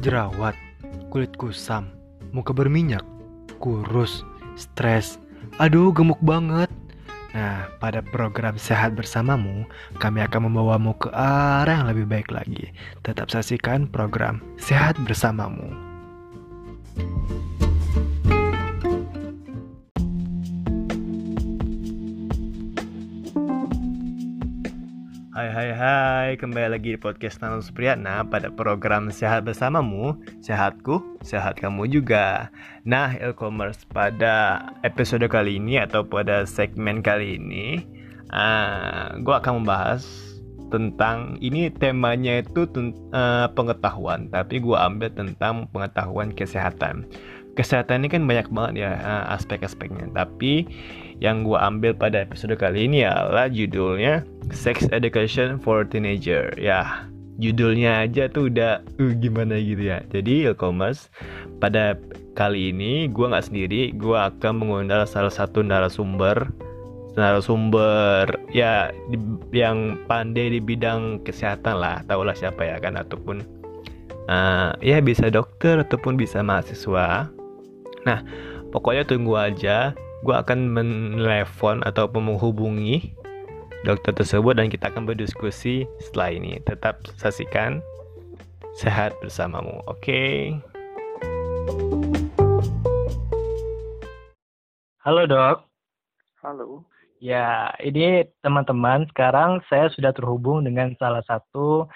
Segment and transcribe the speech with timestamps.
[0.00, 0.54] jerawat,
[1.10, 1.90] kulit kusam,
[2.30, 3.02] muka berminyak,
[3.58, 4.22] kurus,
[4.54, 5.18] stres.
[5.58, 6.70] Aduh, gemuk banget.
[7.36, 9.68] Nah, pada program Sehat Bersamamu,
[10.00, 12.72] kami akan membawamu ke arah yang lebih baik lagi.
[13.04, 15.70] Tetap saksikan program Sehat Bersamamu.
[25.48, 31.56] Hai hai hai, kembali lagi di podcast Nanus Supriyatna pada program Sehat Bersamamu Sehatku, sehat
[31.56, 32.52] kamu juga.
[32.84, 37.80] Nah, e-commerce pada episode kali ini atau pada segmen kali ini
[38.28, 40.04] uh, ah, Gue akan membahas
[40.68, 42.68] tentang, ini temanya itu
[43.16, 47.08] uh, pengetahuan Tapi gue ambil tentang pengetahuan kesehatan.
[47.56, 50.12] Kesehatan ini kan banyak banget ya uh, aspek-aspeknya.
[50.12, 50.68] Tapi
[51.18, 54.22] yang gue ambil pada episode kali ini adalah judulnya
[54.54, 56.54] Sex Education for Teenager.
[56.54, 57.06] Ya,
[57.42, 60.02] judulnya aja tuh udah uh, gimana gitu ya.
[60.10, 61.10] Jadi e-commerce
[61.58, 61.98] pada
[62.38, 66.50] kali ini gue nggak sendiri, gue akan mengundang salah satu narasumber
[67.18, 69.18] narasumber ya di,
[69.50, 73.42] yang pandai di bidang kesehatan lah, tahulah siapa ya kan ataupun
[74.30, 77.26] uh, ya bisa dokter ataupun bisa mahasiswa.
[78.06, 78.18] Nah,
[78.70, 83.14] pokoknya tunggu aja gue akan menelpon atau menghubungi
[83.86, 86.58] dokter tersebut dan kita akan berdiskusi setelah ini.
[86.66, 87.78] Tetap saksikan
[88.74, 89.78] sehat bersamamu.
[89.86, 90.02] Oke.
[90.02, 90.34] Okay?
[95.06, 95.64] Halo dok.
[96.42, 96.82] Halo.
[97.22, 99.06] Ya, ini teman-teman.
[99.10, 101.86] Sekarang saya sudah terhubung dengan salah satu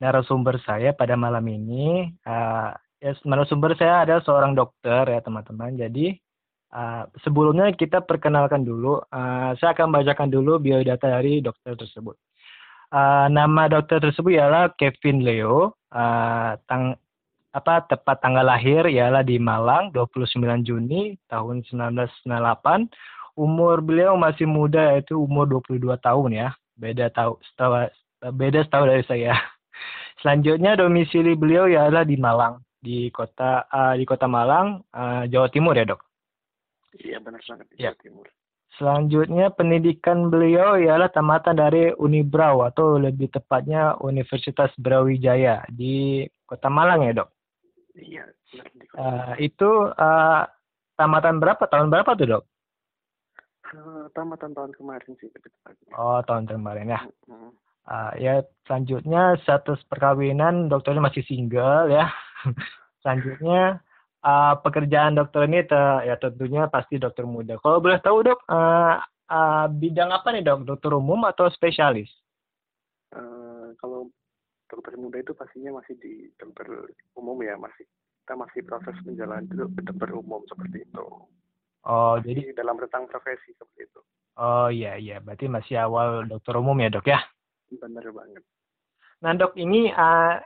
[0.00, 2.12] narasumber saya pada malam ini.
[2.24, 5.76] Uh, ya, narasumber saya adalah seorang dokter ya teman-teman.
[5.76, 6.16] Jadi
[6.76, 9.00] Uh, sebelumnya kita perkenalkan dulu.
[9.08, 12.20] Uh, saya akan bacakan dulu biodata dari dokter tersebut.
[12.92, 15.72] Uh, nama dokter tersebut ialah Kevin Leo.
[15.88, 17.00] Uh, tang
[17.56, 20.36] apa tepat tanggal lahir ialah di Malang 29
[20.68, 22.92] Juni tahun 1998.
[23.40, 26.48] Umur beliau masih muda yaitu umur 22 tahun ya.
[26.76, 27.40] Beda tahu
[28.20, 29.32] beda setahun dari saya.
[30.20, 35.72] Selanjutnya domisili beliau ialah di Malang di kota uh, di kota Malang uh, Jawa Timur
[35.72, 36.05] ya dok.
[37.00, 37.92] Iya benar banget di ya.
[37.92, 38.26] Jawa Timur.
[38.76, 47.08] Selanjutnya pendidikan beliau ialah tamatan dari Unibrau atau lebih tepatnya Universitas Brawijaya di Kota Malang
[47.08, 47.28] ya dok?
[47.96, 48.24] Iya.
[48.52, 50.44] Benar, di Kota uh, itu uh,
[51.00, 51.64] tamatan berapa?
[51.64, 52.44] Tahun berapa tuh dok?
[53.72, 55.92] Uh, tamatan tahun kemarin sih lebih tepatnya.
[55.96, 57.00] Oh tahun kemarin ya.
[57.32, 57.50] Hmm.
[57.86, 58.34] Uh, ya
[58.68, 62.12] selanjutnya status perkawinan dokternya masih single ya.
[63.00, 63.80] selanjutnya
[64.26, 67.54] uh, pekerjaan dokter ini te, ya tentunya pasti dokter muda.
[67.62, 68.98] Kalau boleh tahu dok, uh,
[69.30, 70.66] uh, bidang apa nih dok?
[70.66, 72.10] Dokter umum atau spesialis?
[73.14, 74.10] Uh, kalau
[74.66, 76.66] dokter muda itu pastinya masih di dokter
[77.14, 77.86] umum ya masih
[78.26, 81.06] kita masih proses menjalani dokter umum seperti itu.
[81.86, 84.00] Oh masih jadi dalam rentang profesi seperti itu.
[84.36, 87.22] Oh iya iya berarti masih awal dokter umum ya dok ya?
[87.70, 88.42] Benar banget.
[89.22, 90.42] Nah dok ini uh,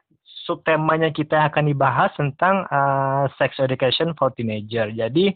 [0.51, 4.91] subtemanya kita akan dibahas tentang uh, sex education for teenager.
[4.91, 5.31] Jadi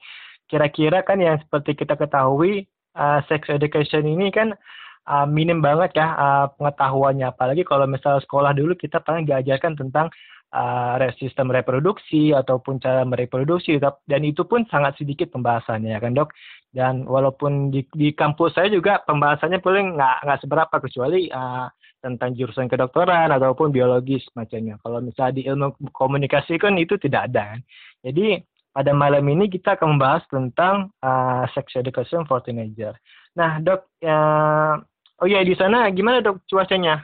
[0.51, 2.67] kira-kira kan yang seperti kita ketahui
[2.99, 4.59] uh, sex education ini kan
[5.07, 7.31] uh, minim banget ya uh, pengetahuannya.
[7.31, 10.11] Apalagi kalau misalnya sekolah dulu kita paling diajarkan tentang
[10.51, 13.79] uh, sistem reproduksi ataupun cara mereproduksi
[14.11, 16.35] dan itu pun sangat sedikit pembahasannya ya kan dok.
[16.75, 21.71] Dan walaupun di, di kampus saya juga pembahasannya paling nggak nggak seberapa kecuali uh,
[22.05, 24.77] tentang jurusan kedokteran ataupun biologis macamnya.
[24.85, 27.57] Kalau misalnya di ilmu komunikasi kan itu tidak ada.
[28.05, 28.45] Jadi
[28.77, 32.93] pada malam ini kita akan membahas tentang uh, sex education for teenager.
[33.33, 34.77] Nah dok, uh,
[35.25, 37.01] oh ya di sana gimana dok cuacanya?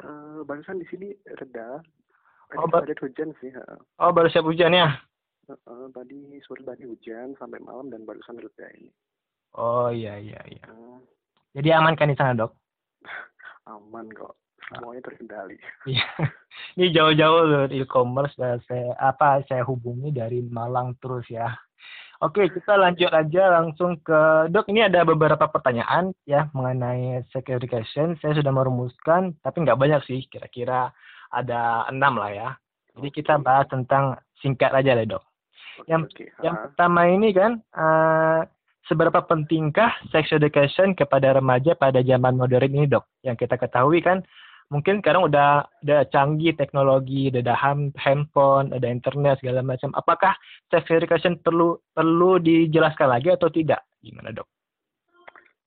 [0.00, 1.84] Uh, barusan di sini reda.
[2.56, 3.52] oh, ada hujan sih.
[4.00, 4.96] Oh baru siap hujan ya?
[5.50, 8.88] Uh, uh, tadi sore tadi hujan sampai malam dan barusan reda ini.
[9.58, 10.64] Oh iya iya iya.
[10.70, 11.02] Uh.
[11.52, 12.56] Jadi aman kan di sana dok?
[13.66, 14.34] aman kok
[14.70, 15.58] semuanya terkendali.
[15.90, 16.06] Iya.
[16.78, 21.48] Ini jauh-jauh loh e-commerce dan saya apa saya hubungi dari Malang terus ya.
[22.22, 24.70] Oke, kita lanjut aja langsung ke Dok.
[24.70, 28.14] Ini ada beberapa pertanyaan ya mengenai sex education.
[28.22, 30.22] Saya sudah merumuskan, tapi nggak banyak sih.
[30.30, 30.94] Kira-kira
[31.34, 32.48] ada enam lah ya.
[32.94, 35.24] Jadi kita bahas tentang singkat aja deh Dok.
[35.90, 36.28] Yang okay.
[36.46, 38.46] yang pertama ini kan uh,
[38.86, 43.06] seberapa pentingkah sex education kepada remaja pada zaman modern ini dok?
[43.22, 44.22] Yang kita ketahui kan
[44.72, 47.52] mungkin sekarang udah ada canggih teknologi, ada
[48.00, 49.92] handphone, ada internet segala macam.
[49.92, 50.32] Apakah
[50.72, 53.84] sex education perlu perlu dijelaskan lagi atau tidak?
[54.00, 54.48] Gimana dok?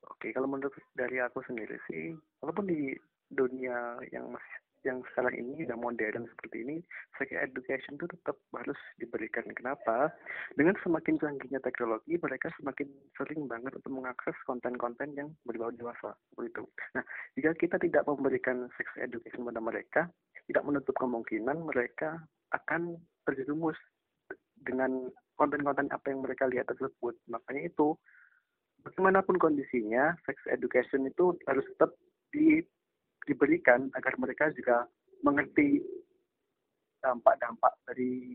[0.10, 2.98] Oke, kalau menurut dari aku sendiri sih, walaupun di
[3.30, 6.76] dunia yang masih yang sekarang ini udah modern seperti ini,
[7.18, 9.44] sex education itu tetap harus diberikan.
[9.58, 10.14] Kenapa?
[10.54, 12.88] Dengan semakin canggihnya teknologi, mereka semakin
[13.18, 16.14] sering banget untuk mengakses konten-konten yang berbau dewasa.
[16.32, 16.64] Seperti itu.
[16.94, 17.04] Nah,
[17.34, 20.02] jika kita tidak memberikan sex education pada mereka,
[20.46, 22.22] tidak menutup kemungkinan mereka
[22.54, 23.76] akan terjerumus
[24.62, 27.18] dengan konten-konten apa yang mereka lihat tersebut.
[27.28, 27.98] Makanya itu,
[28.86, 31.92] bagaimanapun kondisinya, sex education itu harus tetap
[32.32, 32.62] di
[33.26, 34.86] diberikan agar mereka juga
[35.26, 35.82] mengerti
[37.02, 38.34] dampak-dampak dari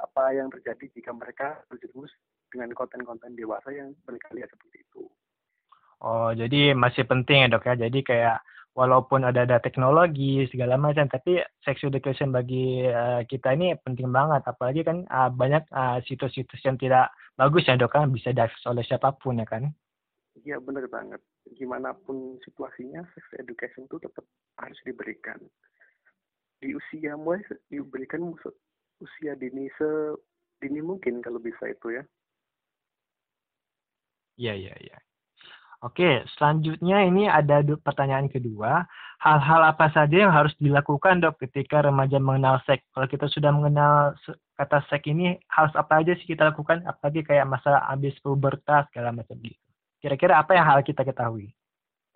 [0.00, 2.12] apa yang terjadi jika mereka terjerumus
[2.48, 5.06] dengan konten-konten dewasa yang mereka lihat seperti itu.
[6.00, 7.76] Oh, jadi masih penting ya dok ya.
[7.76, 8.40] Jadi kayak
[8.72, 14.40] walaupun ada ada teknologi segala macam, tapi sex education bagi uh, kita ini penting banget.
[14.48, 18.80] Apalagi kan uh, banyak uh, situs-situs yang tidak bagus ya dok kan bisa diakses oleh
[18.84, 19.68] siapa pun ya kan.
[20.40, 21.20] Iya benar banget.
[21.56, 24.24] Gimana pun situasinya, sex education itu tetap
[24.60, 25.40] harus diberikan.
[26.60, 27.40] Di usia mulai
[27.72, 28.28] diberikan
[29.00, 29.88] usia dini se
[30.60, 32.04] dini mungkin kalau bisa itu ya.
[34.36, 34.98] Iya iya iya.
[35.80, 38.84] Oke, selanjutnya ini ada pertanyaan kedua.
[39.24, 42.84] Hal-hal apa saja yang harus dilakukan dok ketika remaja mengenal seks?
[42.92, 44.12] Kalau kita sudah mengenal
[44.60, 46.84] kata seks ini, harus apa aja sih kita lakukan?
[46.84, 49.69] Apalagi kayak masa habis pubertas segala macam gitu.
[50.00, 51.52] Kira-kira apa yang harus kita ketahui?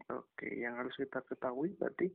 [0.08, 2.08] Oke, yang harus kita ketahui berarti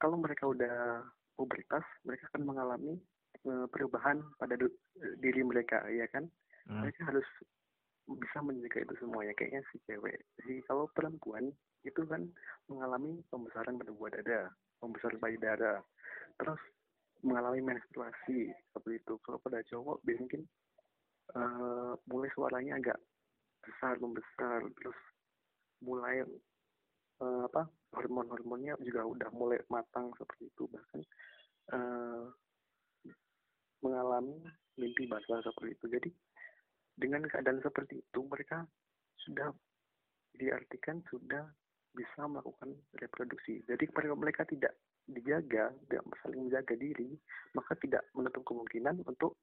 [0.00, 1.04] kalau mereka udah
[1.36, 2.96] pubertas, mereka akan mengalami
[3.44, 4.56] uh, perubahan pada
[5.20, 6.24] diri mereka, ya kan?
[6.64, 6.84] Hmm.
[6.84, 7.28] Mereka harus
[8.08, 10.16] bisa menjaga itu semuanya kayaknya si cewek.
[10.40, 11.52] Jadi kalau perempuan
[11.84, 12.24] itu kan
[12.72, 14.40] mengalami pembesaran pada buah dada,
[14.80, 15.84] pembesaran payudara,
[16.40, 16.60] terus
[17.20, 19.14] mengalami menstruasi seperti itu.
[19.20, 20.48] Kalau pada cowok mungkin
[21.36, 22.98] uh, mulai suaranya agak
[23.68, 24.98] besar membesar terus
[25.84, 26.24] mulai
[27.20, 30.64] uh, apa hormon-hormonnya juga udah mulai matang seperti itu.
[30.66, 31.00] Bahkan
[31.76, 32.24] uh,
[33.84, 34.40] mengalami
[34.80, 35.86] mimpi basah seperti itu.
[35.92, 36.10] Jadi
[36.98, 38.64] dengan keadaan seperti itu mereka
[39.22, 39.52] sudah
[40.34, 41.46] diartikan sudah
[41.92, 43.62] bisa melakukan reproduksi.
[43.68, 44.74] Jadi mereka mereka tidak
[45.08, 47.16] dijaga tidak saling menjaga diri
[47.56, 49.40] maka tidak menutup kemungkinan untuk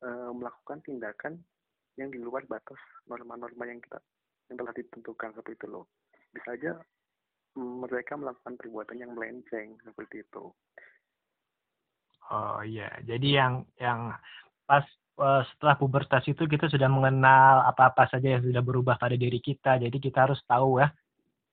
[0.00, 1.44] uh, melakukan tindakan
[1.94, 4.02] yang di luar batas norma-norma yang kita
[4.50, 5.84] yang telah ditentukan seperti itu loh.
[6.34, 6.72] Bisa aja
[7.56, 10.52] mm, mereka melakukan perbuatan yang melenceng seperti itu.
[12.32, 12.88] Oh iya.
[13.04, 14.12] Jadi yang yang
[14.64, 14.84] pas
[15.20, 19.78] uh, setelah pubertas itu kita sudah mengenal apa-apa saja yang sudah berubah pada diri kita.
[19.80, 20.88] Jadi kita harus tahu ya.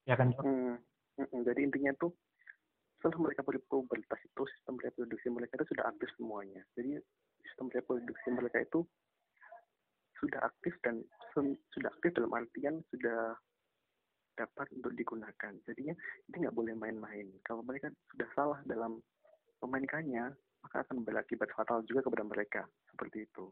[0.10, 0.76] Ya kan hmm,
[1.22, 2.10] hmm, jadi intinya tuh
[2.98, 6.62] setelah mereka pubertas itu sistem reproduksi mereka itu sudah aktif semuanya.
[6.74, 6.98] Jadi
[7.46, 8.86] sistem reproduksi mereka itu
[10.22, 11.02] sudah aktif dan
[11.34, 13.34] sudah aktif dalam artian sudah
[14.38, 15.54] dapat untuk digunakan.
[15.68, 15.96] Jadinya
[16.32, 17.28] ini nggak boleh main-main.
[17.44, 19.02] Kalau mereka sudah salah dalam
[19.66, 20.32] memainkannya,
[20.62, 22.62] maka akan berakibat fatal juga kepada mereka.
[22.94, 23.50] Seperti itu.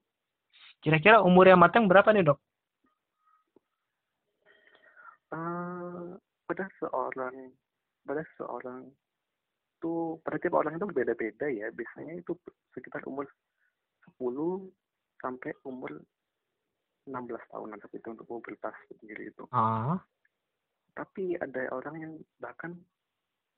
[0.79, 2.39] Kira-kira umur yang matang berapa nih dok?
[5.29, 6.17] Uh,
[6.49, 7.53] pada seorang
[8.01, 8.89] pada seorang
[9.77, 11.69] itu pada tiap orang itu berbeda-beda ya.
[11.69, 12.33] Biasanya itu
[12.73, 13.29] sekitar umur
[14.17, 14.73] 10
[15.21, 16.01] sampai umur
[17.09, 19.43] 16 tahunan seperti itu untuk mobilitas sendiri itu.
[19.49, 19.97] Uh.
[20.93, 22.77] Tapi ada orang yang bahkan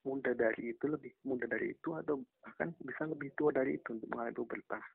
[0.01, 4.09] muda dari itu lebih muda dari itu atau bahkan bisa lebih tua dari itu untuk
[4.09, 4.85] mengalami pubertas.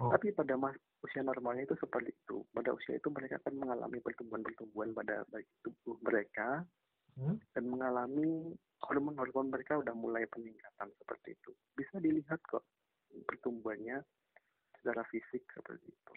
[0.00, 0.10] Oh.
[0.10, 0.74] Tapi pada mas,
[1.06, 2.42] usia normalnya itu seperti itu.
[2.50, 6.66] Pada usia itu mereka akan mengalami pertumbuhan-pertumbuhan pada baik tubuh mereka
[7.14, 7.36] hmm?
[7.54, 11.50] dan mengalami hormon-hormon mereka udah mulai peningkatan seperti itu.
[11.78, 12.66] Bisa dilihat kok
[13.28, 14.02] pertumbuhannya
[14.82, 16.12] secara fisik seperti itu.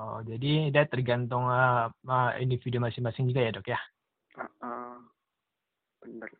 [0.00, 1.92] Oh, jadi dia tergantung uh,
[2.40, 3.80] individu masing-masing juga ya dok ya?
[4.32, 4.96] Uh, uh,
[6.00, 6.32] benar.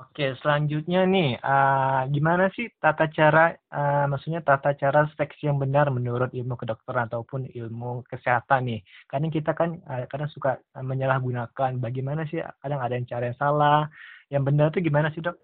[0.00, 5.88] Oke, selanjutnya nih, uh, gimana sih tata cara, uh, maksudnya tata cara seks yang benar
[5.88, 8.80] menurut ilmu kedokteran ataupun ilmu kesehatan nih?
[9.08, 11.80] Karena kita kan uh, kadang suka menyalahgunakan.
[11.80, 12.44] Bagaimana sih?
[12.60, 13.88] Kadang ada yang cara yang salah,
[14.28, 15.36] yang benar itu gimana sih dok?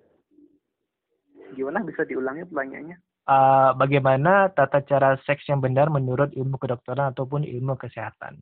[1.56, 2.96] Gimana bisa diulangi pertanyaannya?
[3.26, 8.38] Uh, bagaimana tata cara seks yang benar menurut ilmu kedokteran ataupun ilmu kesehatan.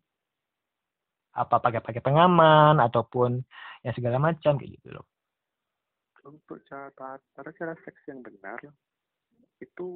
[1.35, 3.43] Apa pakai pakai pengaman ataupun
[3.83, 5.07] ya segala macam kayak gitu loh.
[6.25, 8.61] Untuk cara cara cara seks yang benar
[9.61, 9.91] itu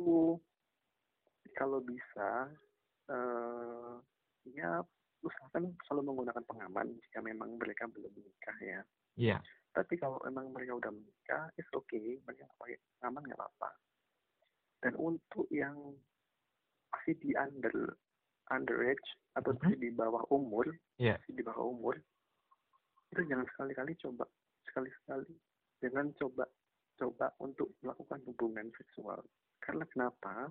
[1.56, 2.52] kalau bisa
[3.08, 3.96] uh,
[4.50, 4.82] ya
[5.22, 8.80] usahakan selalu menggunakan pengaman jika memang mereka belum menikah ya.
[9.18, 9.38] Iya.
[9.38, 9.40] Yeah.
[9.68, 13.70] Tapi kalau memang mereka udah menikah, it's okay, mereka pakai pengaman nggak apa-apa
[14.84, 15.76] dan untuk yang
[16.94, 17.96] masih di under
[18.48, 19.76] underage atau mm -hmm.
[19.76, 20.66] di bawah umur,
[20.96, 21.20] yeah.
[21.28, 21.94] di bawah umur,
[23.12, 24.24] itu jangan sekali-kali coba
[24.68, 25.32] sekali-sekali
[25.80, 26.44] jangan coba
[26.98, 29.22] coba untuk melakukan hubungan seksual.
[29.62, 30.50] Karena kenapa?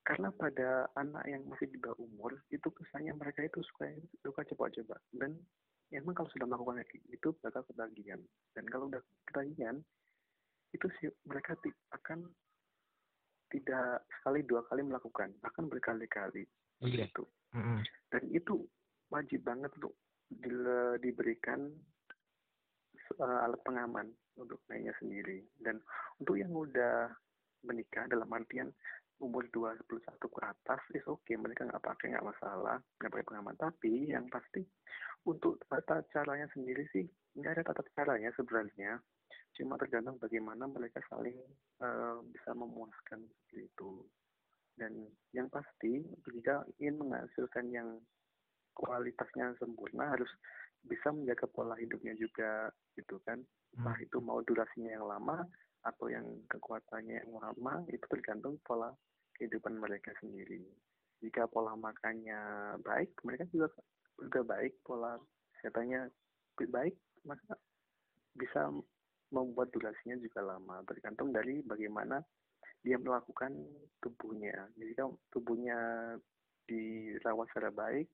[0.00, 3.92] Karena pada anak yang masih di bawah umur, itu kesannya mereka itu suka
[4.24, 4.96] suka coba-coba.
[5.12, 5.36] Dan
[5.92, 6.80] emang kalau sudah melakukan
[7.12, 8.24] gitu, bakal kebagian.
[8.56, 9.84] Dan kalau udah kebagian,
[10.72, 11.52] itu sih mereka
[11.92, 12.24] akan
[13.50, 16.46] tidak sekali dua kali melakukan, akan berkali-kali.
[16.80, 17.10] Iya.
[17.10, 17.24] Gitu.
[17.52, 17.78] Mm -hmm.
[18.10, 18.54] Dan itu
[19.10, 19.94] wajib banget untuk
[20.30, 20.50] di,
[21.02, 21.66] diberikan
[23.18, 25.42] uh, alat pengaman untuk naiknya sendiri.
[25.58, 25.82] Dan
[26.22, 27.10] untuk yang udah
[27.66, 28.72] menikah dalam artian
[29.20, 29.84] umur 21
[30.16, 31.36] ke atas is oke okay.
[31.36, 34.64] mereka nggak pakai nggak masalah nggak pakai pengaman tapi yang pasti
[35.28, 37.04] untuk tata caranya sendiri sih
[37.36, 38.96] nggak ada tata caranya sebenarnya
[39.58, 41.36] cuma tergantung bagaimana mereka saling
[41.82, 43.90] uh, bisa memuaskan seperti itu.
[44.78, 46.00] Dan yang pasti
[46.32, 48.00] jika ingin menghasilkan yang
[48.72, 50.30] kualitasnya sempurna harus
[50.80, 53.42] bisa menjaga pola hidupnya juga gitu kan.
[53.76, 54.06] Entah hmm.
[54.08, 55.44] itu mau durasinya yang lama
[55.80, 58.92] atau yang kekuatannya yang lama itu tergantung pola
[59.36, 60.64] kehidupan mereka sendiri.
[61.20, 62.40] Jika pola makannya
[62.80, 63.68] baik mereka juga
[64.16, 64.80] juga baik.
[64.80, 65.20] Pola
[65.60, 66.08] kesehatannya
[66.60, 67.56] baik maka
[68.36, 68.68] bisa
[69.30, 72.22] membuat durasinya juga lama tergantung dari bagaimana
[72.80, 73.52] dia melakukan
[74.00, 75.78] tubuhnya jika tubuhnya
[76.66, 78.06] dirawat secara baik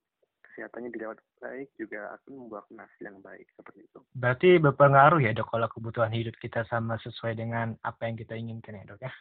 [0.42, 4.00] kesehatannya dirawat baik juga akan membuahkan hasil yang baik seperti itu.
[4.16, 8.80] Berarti berpengaruh ya dok kalau kebutuhan hidup kita sama sesuai dengan apa yang kita inginkan
[8.80, 9.12] ya dok ya?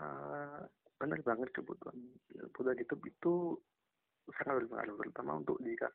[0.00, 0.64] Uh,
[0.96, 1.96] benar banget kebutuhan
[2.32, 3.32] kebutuhan hidup itu
[4.40, 5.88] sangat berpengaruh terutama untuk jika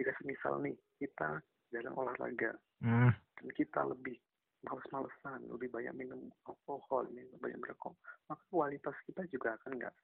[0.00, 3.12] jika semisal nih kita jarang olahraga hmm.
[3.12, 4.16] dan kita lebih
[4.64, 7.94] males-malesan lebih banyak minum alkohol minum banyak merokok
[8.28, 9.94] maka kualitas kita juga akan nggak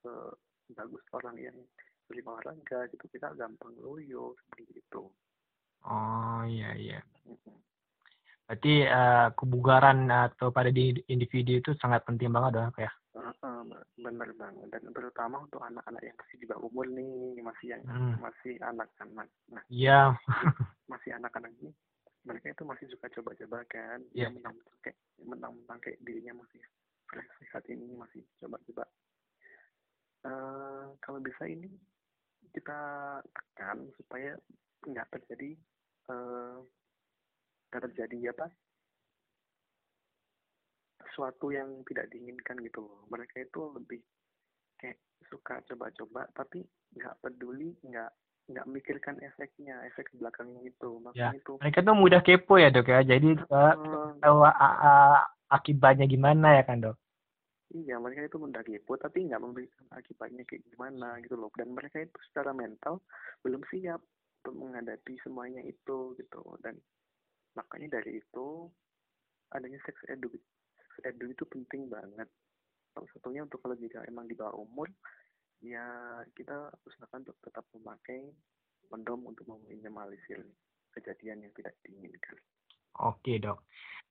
[0.71, 1.57] sebagus orang yang
[2.11, 5.02] beli olahraga gitu kita gampang loyo seperti itu.
[5.87, 7.00] Oh iya iya.
[8.50, 12.90] Berarti uh, kebugaran atau pada di individu itu sangat penting banget dong ya?
[13.14, 13.62] Uh, uh,
[13.95, 14.67] benar banget.
[14.75, 18.19] Dan terutama untuk anak-anak yang masih di bawah umur nih masih yang hmm.
[18.19, 19.31] masih anak-anak.
[19.55, 20.19] Nah iya.
[20.90, 21.71] masih anak-anak ini
[22.25, 24.29] mereka itu masih suka coba-coba kan yeah.
[24.29, 24.43] dia
[25.25, 26.61] menang kayak dirinya masih
[27.41, 28.85] sehat ini masih coba-coba.
[30.21, 31.67] Uh, kalau bisa ini
[32.53, 32.81] kita
[33.25, 34.37] tekan supaya
[34.85, 35.57] nggak terjadi
[36.12, 36.61] uh,
[37.73, 38.47] nggak terjadi apa?
[41.11, 43.03] Sesuatu yang tidak diinginkan gitu loh.
[43.09, 44.00] Mereka itu lebih
[44.79, 46.62] kayak suka coba-coba tapi
[46.97, 48.12] nggak peduli nggak
[48.50, 51.38] nggak mikirkan efeknya efek belakangnya itu makanya ya.
[51.38, 53.75] itu mereka tuh mudah kepo ya dok ya jadi uh,
[54.19, 54.38] tahu
[55.50, 56.99] akibatnya gimana ya kan dok
[57.71, 61.54] Iya, mereka itu mudah kepo, tapi nggak memberikan akibatnya kayak gimana gitu loh.
[61.54, 62.99] Dan mereka itu secara mental
[63.47, 64.02] belum siap
[64.42, 66.42] untuk menghadapi semuanya itu gitu.
[66.59, 66.75] Dan
[67.54, 68.66] makanya dari itu
[69.54, 70.35] adanya sex edu.
[70.83, 72.26] Sex edu itu penting banget.
[72.90, 74.90] Salah satunya untuk kalau jika emang di bawah umur,
[75.61, 75.85] ya
[76.33, 78.33] kita usahakan untuk tetap memakai
[78.88, 80.43] kondom untuk meminimalisir
[80.97, 82.37] kejadian yang tidak diinginkan.
[82.99, 83.62] Oke dok.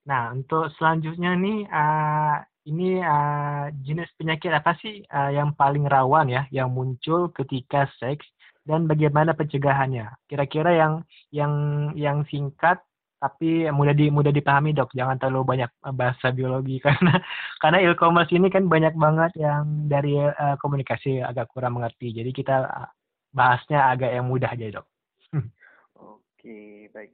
[0.07, 2.37] Nah untuk selanjutnya nih uh,
[2.69, 8.23] ini uh, jenis penyakit apa sih uh, yang paling rawan ya yang muncul ketika seks
[8.63, 10.13] dan bagaimana pencegahannya?
[10.29, 10.93] Kira-kira yang
[11.33, 11.53] yang
[11.97, 12.79] yang singkat
[13.19, 17.19] tapi mudah di mudah dipahami dok, jangan terlalu banyak bahasa biologi karena
[17.59, 22.15] karena e-commerce ini kan banyak banget yang dari uh, komunikasi agak kurang mengerti.
[22.15, 22.63] Jadi kita
[23.35, 24.87] bahasnya agak yang mudah aja dok.
[25.99, 27.11] Oke baik.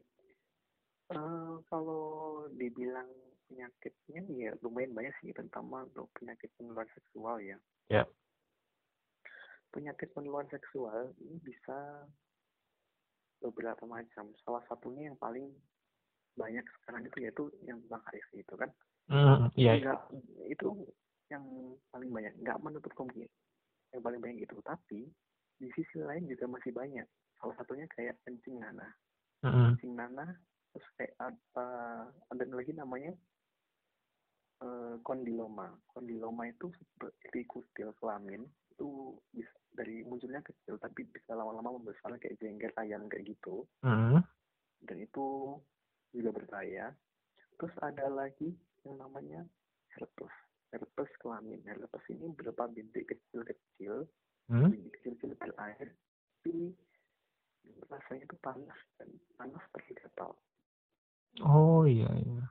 [1.10, 3.10] Uh, kalau dibilang
[3.50, 7.58] penyakitnya ya lumayan banyak sih terutama untuk penyakit penular seksual ya.
[7.90, 8.06] Ya.
[8.06, 8.08] Yeah.
[9.74, 12.06] Penyakit penular seksual ini bisa
[13.42, 14.34] beberapa macam.
[14.46, 15.50] Salah satunya yang paling
[16.36, 18.70] banyak sekarang itu yaitu yang tentang HIV itu kan.
[19.12, 19.74] Mm, iya.
[19.80, 20.00] Yeah.
[20.51, 20.68] itu
[21.32, 21.44] yang
[21.89, 22.34] paling banyak.
[22.44, 23.32] Nggak menutup kemungkinan
[23.96, 24.56] yang paling banyak itu.
[24.62, 25.00] Tapi
[25.56, 27.08] di sisi lain juga masih banyak.
[27.39, 28.92] Salah satunya kayak kencing nanah.
[29.42, 29.75] Mm.
[29.75, 30.30] Kencing nanah
[30.75, 31.68] terus kayak apa
[32.12, 33.15] ada lagi namanya
[34.60, 35.72] uh, kondiloma.
[35.88, 38.44] Kondiloma itu seperti kutil kelamin
[38.75, 43.63] itu bisa dari munculnya kecil tapi bisa lama-lama membesar kayak jengger ayam kayak gitu.
[43.88, 44.20] Mm.
[44.84, 45.58] Dan itu
[46.16, 46.96] juga berbahaya.
[47.60, 48.56] Terus ada lagi
[48.88, 49.44] yang namanya
[49.96, 50.36] herpes.
[50.72, 51.60] Herpes kelamin.
[51.68, 54.08] Herpes ini berupa bintik kecil-kecil,
[54.52, 54.70] mm.
[54.72, 55.88] bintik kecil-kecil berair,
[56.46, 56.74] tapi
[57.90, 60.38] rasanya itu panas dan panas seperti gatal.
[61.42, 62.46] Oh iya iya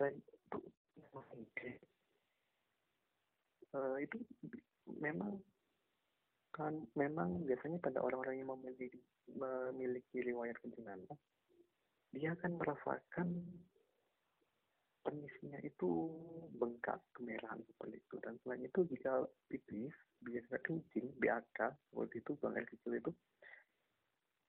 [0.00, 0.16] saya
[3.76, 4.16] uh, itu
[4.96, 5.36] memang
[6.50, 8.98] kan memang biasanya pada orang-orang yang memiliki
[9.30, 10.86] memiliki riwayat kencing
[12.10, 13.28] dia akan merasakan
[15.00, 16.12] penisnya itu
[16.58, 18.16] bengkak kemerahan seperti itu.
[18.20, 21.58] Dan selain itu jika pipis biasa kencing BAK
[21.96, 23.10] waktu itu buang air kecil itu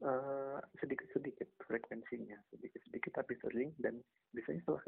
[0.03, 3.72] uh, sedikit-sedikit frekuensinya sedikit-sedikit tapi sering.
[3.79, 4.01] Dan
[4.36, 4.84] biasanya setelah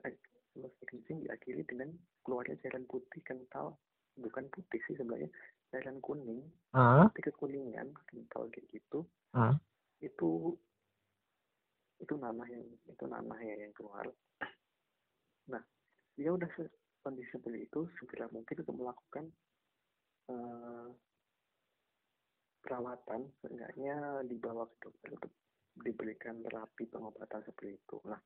[0.54, 1.90] selesai kencing diakhiri dengan
[2.28, 3.80] keluarnya cairan putih kental.
[4.14, 5.26] Bukan putih sih sebenarnya
[5.74, 6.46] cairan kuning
[6.78, 7.10] uh.
[7.10, 9.02] putih kekuningan kental kayak gitu
[9.34, 9.58] uh.
[10.06, 10.54] itu
[11.98, 14.06] itu nanah yang itu nanah yang keluar
[15.52, 15.64] Nah,
[16.16, 16.48] dia udah
[17.04, 19.26] kondisi seperti itu, segera mungkin untuk melakukan
[20.32, 20.88] uh,
[22.64, 25.34] perawatan, seenggaknya dibawa ke dokter untuk
[25.84, 27.98] diberikan terapi pengobatan seperti itu.
[28.08, 28.22] Nah,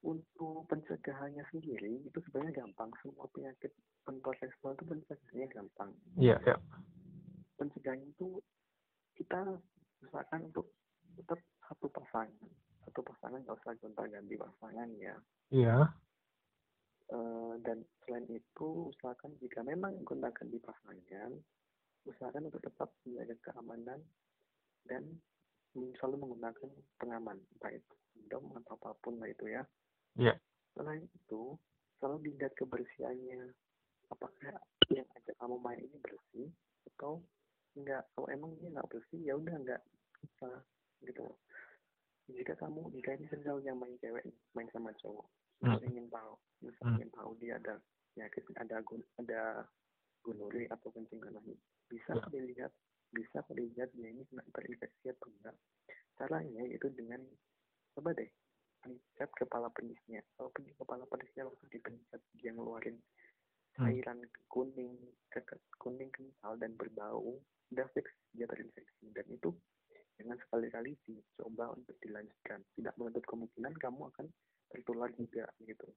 [0.00, 2.88] untuk pencegahannya sendiri itu sebenarnya gampang.
[3.04, 3.72] Semua penyakit
[4.04, 5.90] pentor seksual itu pencegahannya gampang.
[6.16, 6.56] Iya, yeah, iya.
[6.56, 6.58] Yeah.
[7.60, 8.40] Pencegahannya itu
[9.20, 9.40] kita
[10.08, 10.72] usahakan untuk
[11.20, 12.48] tetap satu pasangan.
[12.88, 15.14] Satu pasangan nggak usah gonta ganti pasangan ya.
[15.52, 15.76] Iya.
[15.84, 15.84] Yeah
[17.10, 21.34] Eh, dan selain itu usahakan jika memang menggunakan di pasangan
[22.06, 23.98] usahakan untuk tetap menjaga keamanan
[24.86, 25.02] dan
[25.74, 26.70] selalu menggunakan
[27.02, 27.82] pengaman baik
[28.14, 29.66] kondom atau apa pun lah itu ya
[30.16, 30.36] yeah.
[30.74, 31.58] selain itu
[32.00, 33.52] selalu dilihat kebersihannya
[34.10, 34.58] apakah
[34.90, 36.48] yang ajak kamu main ini bersih
[36.94, 37.22] atau
[37.78, 39.82] enggak kalau emang dia nggak bersih ya udah enggak
[40.18, 40.50] bisa
[41.06, 41.26] gitu
[42.30, 45.26] jika kamu jika ini sendiri yang main cewek main sama cowok
[45.62, 45.78] hmm.
[45.86, 46.98] ingin tahu misalnya hmm.
[46.98, 47.74] ingin tahu dia ada
[48.14, 49.42] penyakit ada gun ada
[50.20, 51.56] gonore atau kencing kanahnya
[51.88, 52.26] bisa ya.
[52.28, 52.72] dilihat
[53.10, 55.56] bisa dilihat dia ini kena terinfeksi atau enggak
[56.18, 57.22] caranya itu dengan
[57.96, 58.30] coba deh
[58.80, 60.24] pencet kepala penisnya.
[60.36, 62.20] Kalau pencet kepala penisnya waktu dipencet.
[62.36, 63.76] Dia ngeluarin hmm.
[63.76, 64.18] cairan
[64.48, 64.96] kuning
[65.78, 67.38] kuning kental dan berbau.
[67.70, 69.12] Udah fix dia terinfeksi.
[69.12, 69.52] Dan itu
[70.20, 72.64] jangan sekali-kali dicoba untuk dilanjutkan.
[72.76, 74.26] Tidak menutup kemungkinan kamu akan
[74.70, 75.88] tertular juga gitu.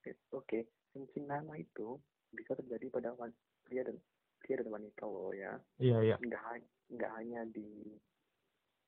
[0.00, 0.62] Oke okay.
[0.96, 2.00] kencing nama itu
[2.32, 3.12] bisa terjadi pada
[3.66, 3.98] pria dan
[4.40, 5.58] pria dan wanita loh ya.
[5.76, 6.16] Iya iya.
[6.18, 6.42] Nggak
[6.90, 7.94] nggak hanya di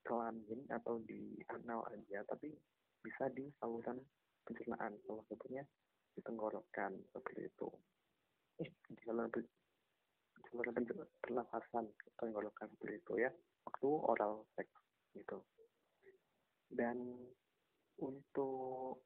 [0.03, 2.51] kelamin atau di anal aja tapi
[3.03, 3.99] bisa di saluran
[4.47, 5.63] pencernaan salah satunya
[6.15, 7.67] di tenggorokan seperti itu.
[8.63, 9.29] Eh di saluran
[10.47, 10.73] saluran
[11.19, 11.85] pernafasan
[12.15, 13.31] tenggorokan seperti itu ya.
[13.67, 14.79] Waktu oral seks
[15.13, 15.43] gitu.
[16.71, 16.97] Dan
[17.99, 19.03] untuk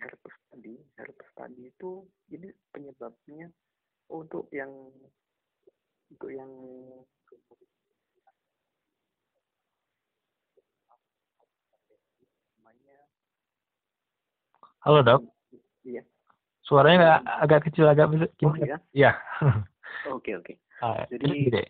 [0.00, 3.48] herpes tadi herpes tadi itu ini penyebabnya
[4.10, 4.72] untuk yang
[6.10, 6.50] untuk yang
[14.80, 15.20] Halo dok.
[15.84, 16.00] Iya.
[16.64, 18.26] Suaranya agak kecil agak bisa.
[18.48, 18.76] Oh, iya.
[18.96, 19.12] Iya.
[20.16, 20.54] Oke oke.
[20.80, 21.68] Ah, jadi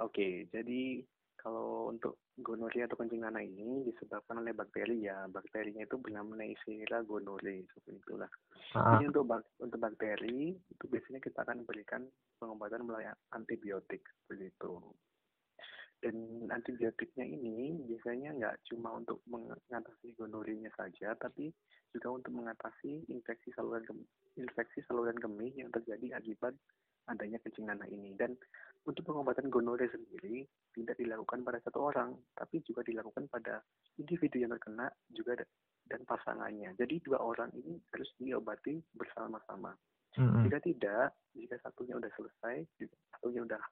[0.00, 1.04] Oke, jadi
[1.36, 5.28] kalau untuk gonorrhea atau kencing nanah ini disebabkan oleh bakteri ya.
[5.28, 8.30] Bakterinya itu bernama Neisseria gonorrhoeae seperti itulah.
[8.72, 8.96] Uh-huh.
[8.96, 12.08] Jadi untuk bak untuk bakteri itu biasanya kita akan berikan
[12.40, 14.72] pengobatan melalui antibiotik seperti itu.
[16.02, 21.54] Dan antibiotiknya ini biasanya nggak cuma untuk mengatasi gonorrhea saja, tapi
[21.94, 23.86] juga untuk mengatasi infeksi saluran
[24.34, 26.58] infeksi saluran kemih yang terjadi akibat
[27.06, 28.18] adanya kencing nanah ini.
[28.18, 28.34] Dan
[28.82, 30.42] untuk pengobatan gonorrhea sendiri
[30.74, 33.62] tidak dilakukan pada satu orang, tapi juga dilakukan pada
[33.94, 35.38] individu yang terkena juga
[35.86, 36.74] dan pasangannya.
[36.74, 39.74] Jadi dua orang ini harus diobati bersama-sama.
[40.18, 40.42] Mm-hmm.
[40.44, 42.56] Jika tidak, jika satunya sudah selesai,
[43.16, 43.62] satunya sudah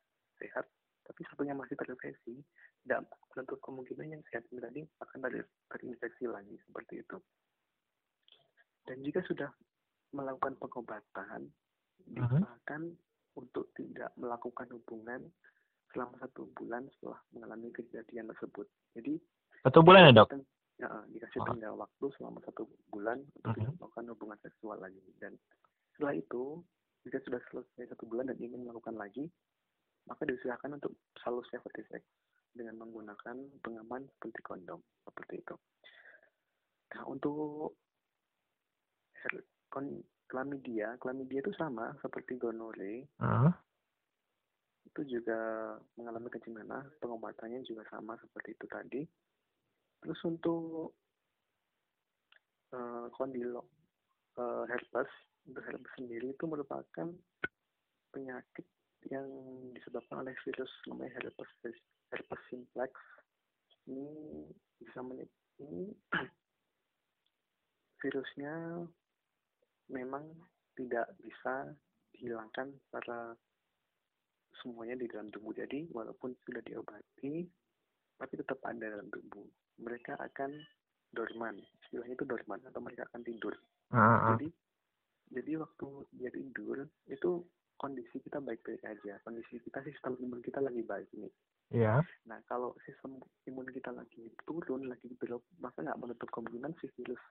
[0.41, 0.65] sehat,
[1.11, 2.39] tapi satunya masih terinfeksi,
[2.87, 3.03] tidak
[3.35, 5.19] menutup kemungkinan yang sehat tadi akan
[5.75, 7.19] terinfeksi lagi seperti itu.
[8.87, 9.51] Dan jika sudah
[10.15, 11.51] melakukan pengobatan,
[12.07, 12.95] diusahakan
[13.35, 15.27] untuk tidak melakukan hubungan
[15.91, 18.71] selama satu bulan setelah mengalami kejadian tersebut.
[18.95, 19.19] Jadi
[19.67, 20.31] satu bulan ya dok?
[20.79, 21.85] Ya, dikasih tengah oh.
[21.85, 23.75] waktu selama satu bulan untuk uh-huh.
[23.83, 25.03] melakukan hubungan seksual lagi.
[25.19, 25.35] Dan
[25.93, 26.63] setelah itu,
[27.05, 29.29] jika sudah selesai satu bulan dan ingin melakukan lagi,
[30.11, 32.03] maka diusahakan untuk selalu safety sex
[32.51, 35.55] dengan menggunakan pengaman seperti kondom seperti itu.
[36.91, 37.79] Nah untuk
[40.27, 43.07] klamidia, klamidia itu sama seperti gonore.
[43.23, 43.55] Uh.
[44.91, 45.39] Itu juga
[45.95, 49.03] mengalami kencing nanah, pengobatannya juga sama seperti itu tadi.
[50.03, 50.91] Terus untuk
[52.75, 53.71] uh, kondilo
[54.41, 55.11] uh, herpes,
[55.47, 57.07] untuk herpes sendiri itu merupakan
[58.11, 58.67] penyakit
[59.09, 59.27] yang
[59.73, 61.51] disebabkan oleh virus namanya herpes
[62.13, 62.93] herpes simplex.
[63.89, 64.07] Ini
[64.77, 65.89] bisa menit ini
[68.05, 68.85] virusnya
[69.91, 70.25] memang
[70.77, 71.73] tidak bisa
[72.13, 73.33] dihilangkan secara
[74.61, 75.57] semuanya di dalam tubuh.
[75.57, 77.49] Jadi walaupun sudah diobati,
[78.21, 79.49] tapi tetap ada dalam tubuh.
[79.81, 80.53] Mereka akan
[81.11, 83.55] dorman istilahnya itu dorman atau mereka akan tidur
[83.91, 84.19] Ah, ah.
[84.35, 84.49] jadi
[85.31, 87.31] jadi waktu dia tidur itu
[87.81, 91.33] kondisi kita baik-baik aja kondisi kita sistem imun kita lagi baik nih
[91.71, 92.03] Iya.
[92.27, 93.17] nah kalau sistem
[93.47, 97.23] imun kita lagi turun lagi drop maka nggak menutup kemungkinan si virus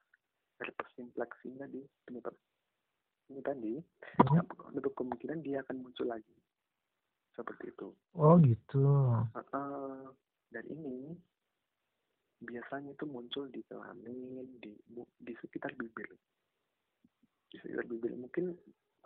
[0.57, 2.33] herpes simplex ini tadi penyebab
[3.29, 4.25] ini tadi Mhm.
[4.33, 6.33] nggak menutup kemungkinan dia akan muncul lagi
[7.35, 8.83] seperti itu Oh gitu.
[9.53, 10.11] Uh,
[10.49, 11.13] dan ini
[12.39, 14.71] biasanya itu muncul di kelamin, di
[15.19, 16.07] di sekitar bibir,
[17.47, 18.15] di sekitar bibir.
[18.15, 18.55] Mungkin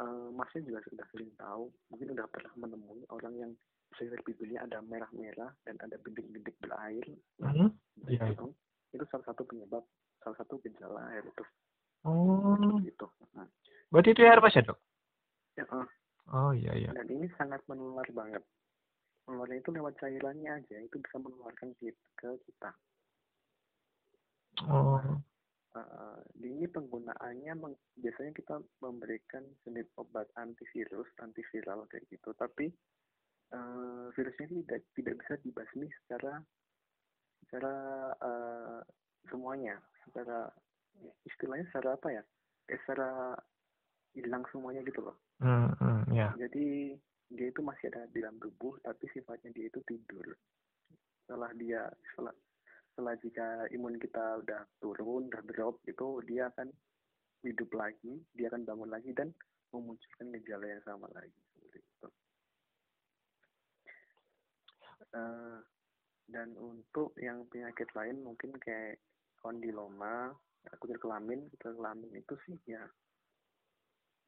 [0.01, 3.51] uh, masnya juga sudah sering tahu, mungkin udah pernah menemui orang yang
[3.93, 7.05] sekitar bibirnya ada merah-merah dan ada bintik-bintik berair.
[7.41, 7.69] Mhm.
[8.01, 8.49] Nah, Iya, itu,
[8.97, 9.85] itu salah satu penyebab,
[10.25, 11.45] salah satu gejala herpes
[12.03, 13.07] Oh, itu.
[13.37, 13.47] Nah,
[13.93, 14.79] berarti itu herpes ya dok?
[15.55, 15.87] ya, uh,
[16.33, 16.89] Oh iya iya.
[16.95, 18.41] dan ini sangat menular banget.
[19.29, 22.71] Menularnya itu lewat cairannya aja, itu bisa menularkan ke kita.
[24.67, 24.99] Oh,
[25.73, 32.29] Uh, ini penggunaannya meng- biasanya kita memberikan jenis obat antivirus, antiviral kayak gitu.
[32.37, 32.69] Tapi
[33.57, 36.37] uh, virusnya tidak tidak bisa dibasmi secara
[37.41, 37.73] secara
[38.21, 38.79] uh,
[39.33, 40.53] semuanya, secara
[41.25, 42.23] istilahnya secara apa ya?
[42.69, 43.09] Kayak secara
[44.13, 45.17] hilang semuanya gitu loh.
[45.41, 46.29] hmm, hmm, ya.
[46.37, 46.93] Jadi
[47.33, 50.37] dia itu masih ada di dalam tubuh, tapi sifatnya dia itu tidur.
[51.25, 52.33] Setelah dia setelah
[52.93, 56.69] setelah jika imun kita udah turun, udah drop, itu dia akan
[57.41, 59.33] hidup lagi, dia akan bangun lagi dan
[59.73, 62.07] memunculkan gejala yang sama lagi seperti itu.
[65.17, 65.57] Eh,
[66.29, 69.01] dan untuk yang penyakit lain mungkin kayak
[69.41, 70.29] kondiloma,
[70.77, 72.85] kutil kelamin, kutil kelamin itu sih ya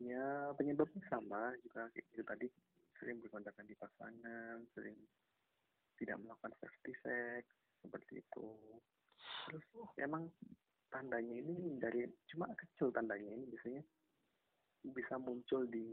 [0.03, 2.47] ya penyebabnya sama juga kayak gitu tadi
[2.99, 4.97] sering berkontakan di pasangan, sering
[6.01, 7.45] tidak melakukan safety sex
[7.85, 8.45] seperti itu.
[9.45, 9.65] Terus
[10.01, 10.25] emang
[10.89, 12.01] tandanya ini dari
[12.33, 13.83] cuma kecil tandanya ini biasanya
[14.85, 15.85] bisa muncul di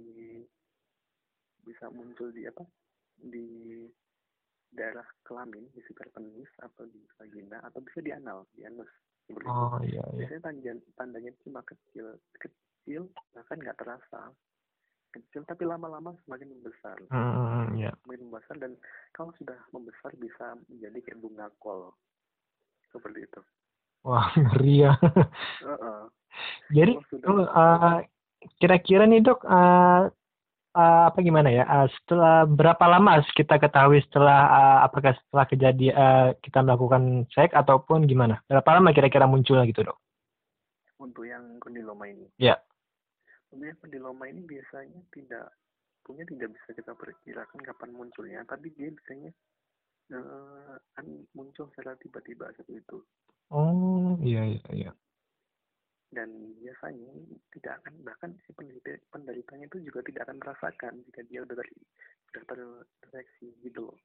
[1.63, 2.65] bisa muncul di apa
[3.17, 3.47] di
[4.73, 8.89] daerah kelamin di sekitar penis atau di vagina atau bisa di anal di anus
[9.29, 9.53] seperti itu.
[9.53, 10.19] Oh iya iya.
[10.25, 12.07] biasanya tanda tandanya cuma kecil
[12.41, 13.03] kecil
[13.37, 14.33] bahkan nggak terasa
[15.13, 17.93] kecil tapi lama-lama semakin membesar Hmm, ya.
[18.03, 18.73] semakin membesar dan
[19.13, 21.93] kalau sudah membesar bisa menjadi kayak bunga kol
[22.91, 23.41] seperti itu
[24.03, 24.93] Wah ngeri ya.
[25.63, 26.01] Heeh.
[26.73, 27.99] Jadi Kalau sudah oh, eh,
[28.59, 30.03] kira-kira nih dok, eh,
[30.75, 31.63] eh, apa gimana ya?
[31.63, 37.55] eh, setelah berapa lama kita ketahui setelah eh, apakah setelah kejadian eh, kita melakukan seks
[37.55, 38.43] ataupun gimana?
[38.45, 39.99] Berapa lama kira-kira munculnya gitu dok?
[40.99, 42.63] untuk yang kondiloma ini Ya.
[43.61, 45.53] Yang kondiloma ini biasanya tidak
[46.03, 49.31] punya tidak bisa kita perkirakan kapan munculnya tapi dia biasanya
[50.13, 52.99] eh, kan muncul secara tiba-tiba seperti itu
[53.53, 54.93] Oh iya iya iya.
[56.13, 56.29] dan
[56.61, 57.09] biasanya
[57.57, 61.69] tidak akan bahkan si penderita penderitanya itu juga tidak akan merasakan jika dia udah ter,
[62.33, 63.99] udah terinfeksi gitu loh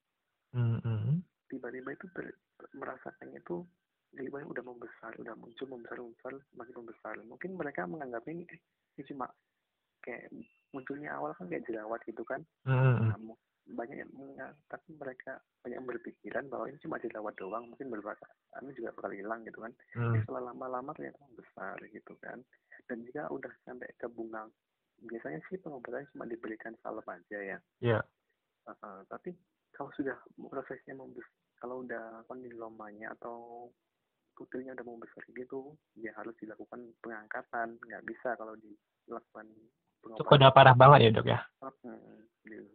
[0.55, 1.19] Hmm, hmm.
[1.51, 2.39] tiba-tiba itu ter-
[2.71, 3.67] merasakannya itu
[4.15, 8.61] tiba-tiba udah membesar udah muncul membesar membesar semakin membesar mungkin mereka menganggapnya ini eh,
[8.97, 9.29] ini cuma
[10.01, 10.27] kayak
[10.73, 13.13] munculnya awal kan kayak jerawat gitu kan Hmm.
[13.13, 13.17] Nah,
[13.67, 14.11] banyak yang
[14.71, 18.23] tapi mereka banyak yang berpikiran bahwa ini cuma jerawat doang mungkin berbahasa
[18.63, 20.15] ini juga bakal hilang gitu kan Hmm.
[20.23, 22.39] setelah lama-lama ternyata besar gitu kan
[22.87, 24.47] dan jika udah sampai ke bunga
[25.03, 27.99] biasanya sih pengobatannya cuma diberikan salep aja ya Ya.
[28.67, 29.35] Uh, tapi
[29.75, 30.15] kalau sudah
[30.47, 31.29] prosesnya membesar
[31.59, 33.67] kalau udah kondilomanya atau
[34.37, 39.49] kutilnya udah membesar gitu ya harus dilakukan pengangkatan nggak bisa kalau dilakukan
[40.05, 41.39] Itu udah parah banget ya dok ya?
[41.59, 42.69] Hmm, gitu.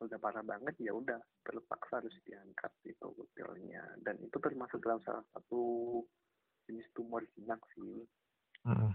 [0.00, 5.24] udah parah banget ya udah terpaksa harus diangkat itu kutilnya dan itu termasuk dalam salah
[5.34, 6.00] satu
[6.70, 8.06] jenis tumor jinak sih
[8.66, 8.90] Hmm.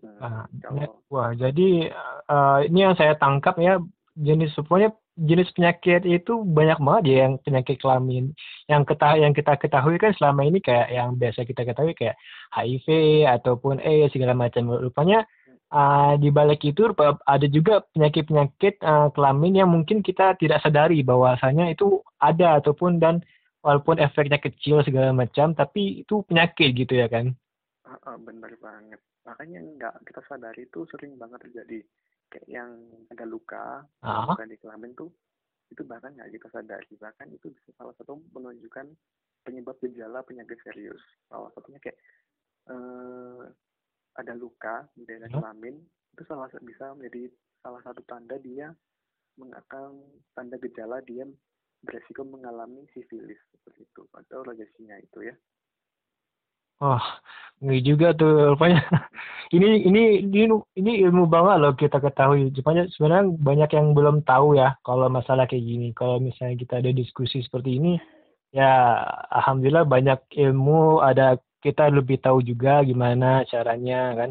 [0.00, 3.76] Hmm, Ah, kalau Wah, jadi eh, ini yang saya tangkap ya
[4.16, 8.32] jenis semuanya jenis penyakit itu banyak banget ya yang penyakit kelamin.
[8.66, 12.16] Yang kita yang kita ketahui kan selama ini kayak yang biasa kita ketahui kayak
[12.54, 12.86] HIV
[13.28, 14.72] ataupun AIDS segala macam.
[14.72, 15.28] Rupanya
[15.70, 16.88] eh, di balik itu
[17.26, 23.20] ada juga penyakit-penyakit eh, kelamin yang mungkin kita tidak sadari bahwasanya itu ada ataupun dan
[23.60, 27.36] walaupun efeknya kecil segala macam tapi itu penyakit gitu ya kan.
[27.84, 29.00] Ah, benar banget.
[29.28, 31.84] Makanya nggak kita sadari itu sering banget terjadi.
[32.30, 32.70] Kayak yang
[33.10, 34.22] ada luka, Ah.
[34.24, 35.10] luka di kelamin tuh,
[35.68, 36.94] itu bahkan nggak kita sadari.
[36.94, 38.86] Bahkan itu bisa salah satu menunjukkan
[39.42, 41.02] penyebab gejala penyakit serius.
[41.26, 41.98] Salah satunya kayak
[42.70, 43.42] eh,
[44.14, 45.42] ada luka di daerah Hmm.
[45.42, 45.74] kelamin,
[46.14, 47.26] itu salah sa- bisa menjadi
[47.60, 48.70] salah satu tanda dia
[49.34, 49.96] mengakan
[50.34, 51.24] tanda gejala dia
[51.80, 55.34] beresiko mengalami sifilis seperti itu atau legasinya itu ya.
[56.78, 57.20] Wah,
[57.60, 58.80] ngeri juga tuh rupanya.
[59.50, 60.46] ini ini ini
[60.78, 62.54] ini ilmu banget loh kita ketahui.
[62.54, 65.90] Rupanya sebenarnya banyak yang belum tahu ya kalau masalah kayak gini.
[65.90, 67.98] Kalau misalnya kita ada diskusi seperti ini,
[68.54, 69.02] ya
[69.34, 74.30] alhamdulillah banyak ilmu, ada kita lebih tahu juga gimana caranya kan.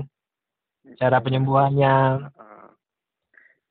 [0.96, 1.96] Cara penyembuhannya.
[2.40, 2.72] Uh,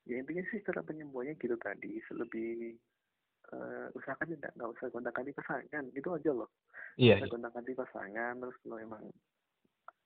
[0.05, 2.77] ya intinya sih cara penyembuhannya gitu tadi, lebih
[3.57, 6.49] uh, usahakan tidak nggak usah gonta-ganti pasangan gitu aja loh.
[6.93, 7.25] Iya.
[7.25, 9.01] Usah gonta-ganti pasangan terus kalau emang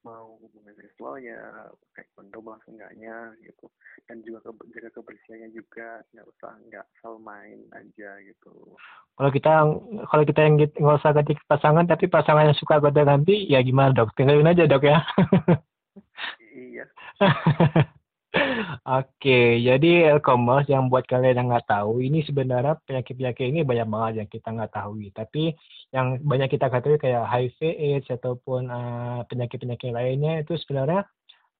[0.03, 1.39] mau mengenai ya
[1.95, 3.71] kayak kondom langsung enggaknya gitu.
[4.07, 8.75] Dan juga ke, jaga kebersihannya juga nggak usah nggak asal main aja gitu.
[9.15, 9.53] Kalau kita
[10.11, 13.95] kalau kita yang nggak usah ganti pasangan tapi pasangan yang suka gonta ganti ya gimana
[13.95, 14.11] dok?
[14.15, 14.99] Tinggalin aja dok ya.
[16.53, 16.85] Iya
[18.97, 24.13] Oke, jadi e-commerce yang buat kalian yang nggak tahu, ini sebenarnya penyakit-penyakit ini banyak banget
[24.25, 24.97] yang kita nggak tahu.
[25.13, 25.53] Tapi
[25.93, 31.05] yang banyak kita ketahui kayak HIV, AIDS ataupun uh, penyakit-penyakit lainnya itu sebenarnya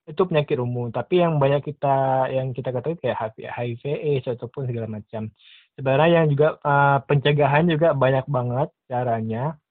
[0.09, 0.89] itu penyakit umum.
[0.89, 5.29] Tapi yang banyak kita yang kita ketahui kayak HIV, AIDS ataupun segala macam.
[5.77, 9.61] Sebenarnya yang juga uh, pencegahan juga banyak banget caranya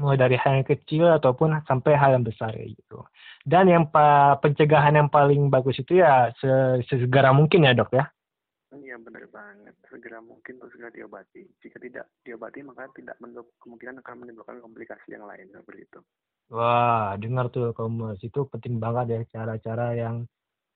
[0.00, 3.04] mulai dari hal yang kecil ataupun sampai hal yang besar ya gitu.
[3.44, 6.32] Dan yang pa, pencegahan yang paling bagus itu ya
[6.88, 8.08] sesegera mungkin ya dok ya.
[8.70, 11.42] Iya benar banget, segera mungkin untuk segera diobati.
[11.58, 16.00] Jika tidak diobati maka tidak menutup kemungkinan akan menimbulkan komplikasi yang lain seperti itu.
[16.50, 20.26] Wah, dengar tuh komus itu penting banget ya cara-cara yang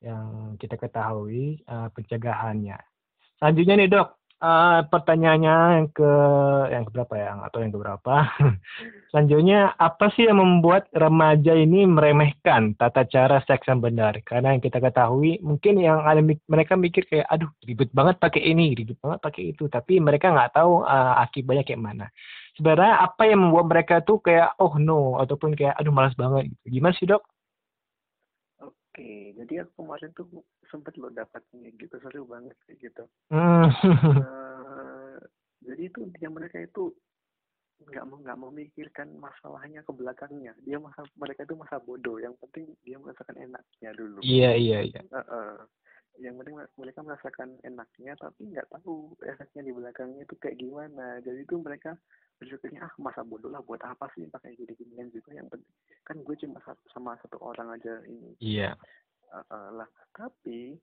[0.03, 2.79] yang kita ketahui uh, pencegahannya.
[3.39, 4.09] Selanjutnya nih dok,
[4.45, 6.13] uh, pertanyaannya yang ke
[6.69, 7.33] yang keberapa ya?
[7.49, 8.15] Atau yang keberapa.
[9.11, 14.21] Selanjutnya apa sih yang membuat remaja ini meremehkan tata cara seks yang benar?
[14.29, 18.77] Karena yang kita ketahui mungkin yang ada mereka mikir kayak aduh ribet banget pakai ini
[18.77, 19.65] ribet banget pakai itu.
[19.73, 22.07] Tapi mereka nggak tahu uh, akibatnya kayak mana.
[22.55, 26.79] Sebenarnya apa yang membuat mereka tuh kayak oh no ataupun kayak aduh malas banget gitu.
[26.79, 27.34] Gimana sih dok
[28.95, 33.05] Oke, jadi aku kemarin tuh sempet lo dapatnya gitu seru banget kayak gitu.
[33.27, 33.67] Hmm.
[33.67, 35.19] uh,
[35.67, 36.95] jadi itu dia mereka itu
[37.91, 40.55] nggak mau nggak memikirkan masalahnya ke belakangnya.
[40.63, 42.23] Dia masa mereka itu masa bodoh.
[42.23, 44.23] Yang penting dia merasakan enaknya dulu.
[44.23, 45.03] Iya iya iya.
[45.11, 45.55] Uh, uh,
[46.23, 51.19] yang penting mereka merasakan enaknya tapi nggak tahu efeknya di belakangnya itu kayak gimana.
[51.19, 51.99] Jadi itu mereka
[52.38, 55.35] berpikirnya ah masa bodoh lah buat apa sih pakai gini ginian juga?
[55.35, 55.73] Yang penting
[56.05, 56.59] kan gue cuma
[56.92, 58.37] sama satu orang aja ini.
[58.38, 58.73] Iya.
[58.73, 58.75] Yeah.
[59.33, 60.77] uh, uh, lah tapi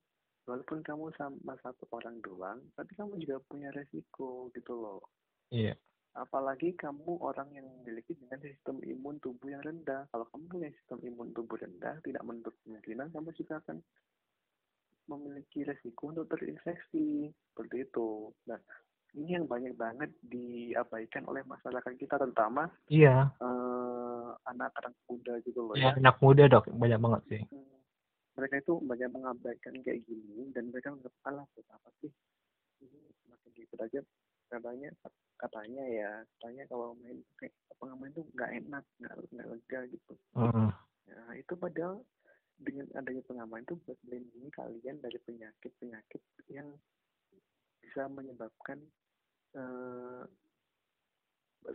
[0.49, 5.01] walaupun kamu sama satu orang doang tapi kamu juga punya resiko gitu loh.
[5.53, 5.75] Iya.
[5.75, 5.77] Yeah.
[6.11, 10.11] apalagi kamu orang yang memiliki dengan sistem imun tubuh yang rendah.
[10.11, 13.79] Kalau kamu punya sistem imun tubuh rendah tidak menutup kemungkinan kamu juga akan
[15.07, 17.31] memiliki resiko untuk terinfeksi.
[17.31, 18.27] Seperti itu.
[18.43, 18.59] Nah
[19.12, 23.28] ini yang banyak banget diabaikan oleh masyarakat kita terutama iya.
[23.43, 26.00] uh, anak-anak muda gitu loh ya, ya.
[26.00, 26.71] anak muda dok.
[26.71, 27.43] Banyak banget sih.
[27.52, 27.67] Hmm.
[28.32, 32.12] mereka itu banyak mengabaikan kayak gini dan mereka nggak kalah buat apa sih
[32.80, 34.02] ini semakin gitu aja.
[34.47, 34.89] Katanya
[35.36, 40.13] katanya ya katanya kalau main kayak pengamen itu nggak enak nggak nggak lega gitu.
[40.32, 40.71] Uh
[41.12, 42.00] nah itu padahal
[42.56, 46.71] dengan adanya pengaman itu buat melindungi kalian dari penyakit penyakit yang
[47.82, 48.80] bisa menyebabkan
[49.57, 50.23] uh,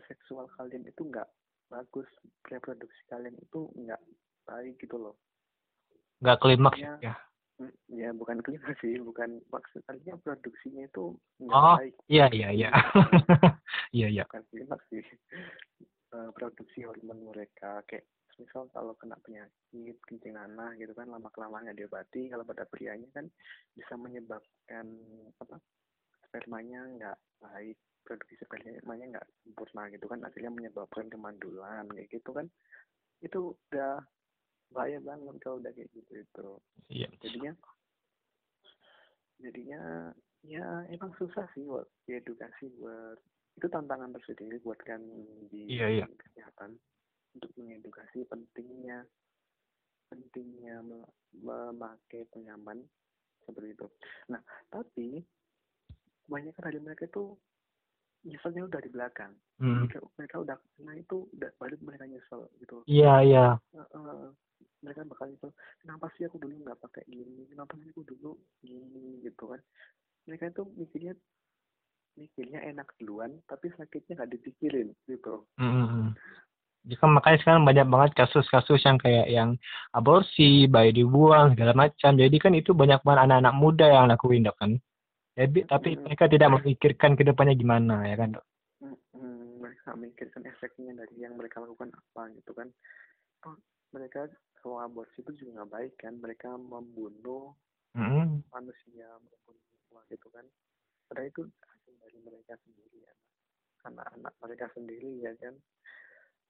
[0.08, 1.28] seksual kalian itu nggak
[1.66, 2.06] bagus
[2.46, 4.00] reproduksi kalian itu nggak
[4.46, 5.16] baik gitu loh.
[6.22, 7.14] Nggak klimaks ya, ya?
[7.60, 11.94] mm, ya bukan klimaks sih bukan maksudnya produksinya itu nggak oh, baik.
[12.06, 12.70] iya iya iya.
[13.92, 14.08] Iya.
[14.22, 15.02] Iya bukan klimaks sih.
[16.14, 21.72] Uh, produksi hormon mereka kayak misal kalau kena penyakit kencing nanah gitu kan lama kelamaan
[21.72, 23.26] diobati kalau pada prianya kan
[23.72, 24.86] bisa menyebabkan
[25.40, 25.56] apa
[26.28, 32.46] spermanya nggak baik produksi spermanya nggak sempurna gitu kan akhirnya menyebabkan kemandulan kayak gitu kan
[33.25, 33.99] itu udah
[34.70, 36.49] bahaya banget kalau udah kayak gitu itu
[36.90, 37.09] iya.
[37.22, 37.53] jadinya
[39.42, 39.83] jadinya
[40.46, 43.18] ya emang susah sih buat edukasi buat
[43.57, 45.01] itu tantangan tersendiri buat kan
[45.49, 46.07] di iya, iya.
[46.07, 46.77] kesehatan
[47.35, 49.05] untuk mengedukasi pentingnya
[50.07, 50.85] pentingnya
[51.35, 52.85] memakai pengaman
[53.42, 53.87] seperti itu.
[54.31, 55.22] Nah, tapi
[56.26, 57.38] kebanyakan dari mereka itu
[58.26, 59.86] nyeselnya udah di belakang hmm.
[59.86, 63.86] mereka, mereka udah kena itu udah balik mereka nyesel gitu iya yeah, iya yeah.
[63.94, 64.28] uh, uh,
[64.82, 68.34] mereka bakal nyesel kenapa sih aku dulu nggak pakai gini kenapa sih aku dulu
[68.66, 69.60] gini gitu kan
[70.26, 71.14] mereka itu mikirnya
[72.18, 76.08] mikirnya enak duluan tapi sakitnya nggak dipikirin gitu mm -hmm.
[76.86, 79.58] Jadi kan makanya sekarang banyak banget kasus-kasus yang kayak yang
[79.90, 82.14] aborsi, bayi dibuang, segala macam.
[82.14, 84.78] Jadi kan itu banyak banget anak-anak muda yang lakuin dok kan.
[85.37, 86.03] Tapi hmm.
[86.09, 88.44] mereka tidak memikirkan ke depannya gimana ya kan dok?
[88.81, 92.72] Hmm, mereka memikirkan efeknya dari yang mereka lakukan apa gitu kan.
[93.44, 93.53] toh
[93.92, 94.33] mereka
[94.64, 97.53] kalau aborsi itu juga nggak baik kan mereka membunuh
[97.96, 98.44] Mm.
[98.53, 100.44] manusia membunuh gitu kan
[101.09, 103.14] padahal itu hasil dari mereka sendiri ya
[103.88, 105.57] anak-anak mereka sendiri ya kan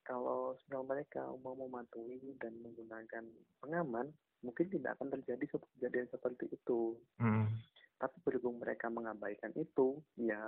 [0.02, 3.22] kalau sedang mereka mau mematuhi dan menggunakan
[3.62, 4.10] pengaman
[4.42, 7.46] mungkin tidak akan terjadi seperti kejadian seperti itu Mm.
[8.00, 10.40] Tapi berhubung mereka mengabaikan itu ya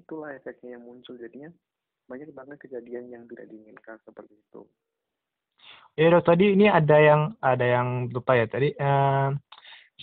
[0.00, 1.50] itulah efeknya yang muncul jadinya
[2.10, 4.62] banyak banget kejadian yang tidak diinginkan seperti itu
[5.98, 8.72] Ya dok, tadi ini ada yang ada yang lupa ya tadi.
[8.72, 9.28] eh,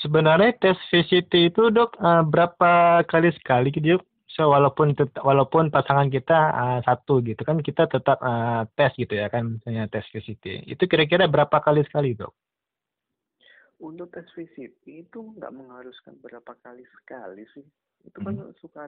[0.04, 4.04] sebenarnya tes VCT itu dok eh, berapa kali sekali gitu dok?
[4.36, 4.94] So, walaupun
[5.30, 9.90] walaupun pasangan kita eh, satu gitu kan kita tetap eh, tes gitu ya kan misalnya
[9.90, 10.68] tes VCT.
[10.70, 12.34] Itu kira-kira berapa kali sekali dok?
[13.78, 17.66] Untuk tes VCT itu nggak mengharuskan berapa kali sekali sih.
[18.06, 18.88] Itu kan suka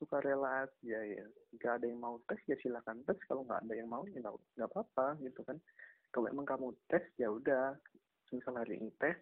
[0.00, 1.24] suka rela aja ya.
[1.54, 3.16] Jika ada yang mau tes ya silakan tes.
[3.28, 5.56] Kalau nggak ada yang mau ya nggak nggak apa-apa gitu kan.
[6.12, 7.78] Kalau emang kamu tes ya udah.
[8.34, 9.14] Misal hari ini tes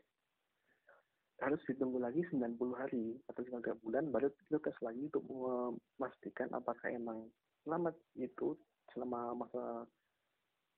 [1.43, 6.87] harus ditunggu lagi 90 hari atau 3 bulan baru kita tes lagi untuk memastikan apakah
[6.87, 7.27] emang
[7.67, 8.55] selama itu
[8.95, 9.83] selama masa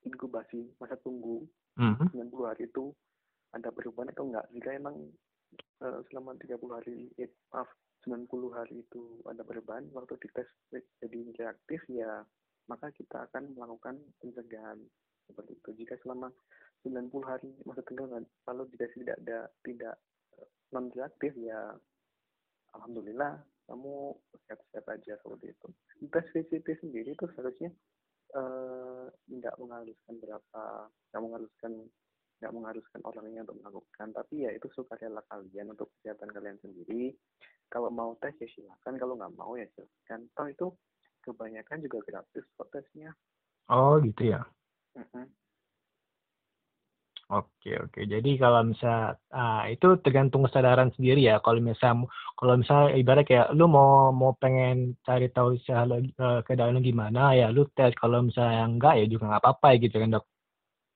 [0.08, 1.44] inkubasi masa tunggu
[1.76, 2.06] Mhm.
[2.16, 2.96] 90 hari itu
[3.54, 4.46] ada perubahan atau enggak?
[4.50, 4.96] Jika emang
[5.80, 7.70] eh, selama 30 hari eh, maaf
[8.04, 10.48] 90 hari itu ada perubahan waktu dites
[11.00, 12.20] jadi reaktif ya
[12.68, 14.80] maka kita akan melakukan pencegahan.
[15.24, 15.70] Seperti itu.
[15.84, 16.28] Jika selama
[16.84, 19.94] 90 hari masa tenggang lalu jika tidak ada tidak
[20.68, 21.72] non reaktif ya
[22.76, 24.12] alhamdulillah kamu
[24.44, 25.68] sehat-sehat aja seperti itu.
[26.12, 27.72] Tes VCT sendiri itu seharusnya
[28.36, 30.62] eh, nggak mengharuskan berapa
[31.08, 31.72] nggak mengharuskan
[32.44, 37.16] nggak mengharuskan orangnya untuk melakukan tapi ya itu sukarela kalian untuk kesehatan kalian sendiri
[37.72, 40.66] kalau mau tes ya silakan kalau nggak mau ya silakan toh itu
[41.24, 43.16] kebanyakan juga gratis kok tesnya
[43.72, 44.44] Oh gitu ya.
[44.92, 45.24] Mm-mm.
[47.32, 48.04] Oke oke.
[48.04, 51.40] Jadi kalau misal ah, itu tergantung kesadaran sendiri ya.
[51.40, 52.04] Kalau misal
[52.36, 56.04] kalau misal ibarat kayak lu mau mau pengen cari tahu secara
[56.44, 57.96] keadaan lu gimana ya lu tes.
[57.96, 60.24] Kalau misalnya enggak ya juga nggak apa-apa ya gitu kan dok.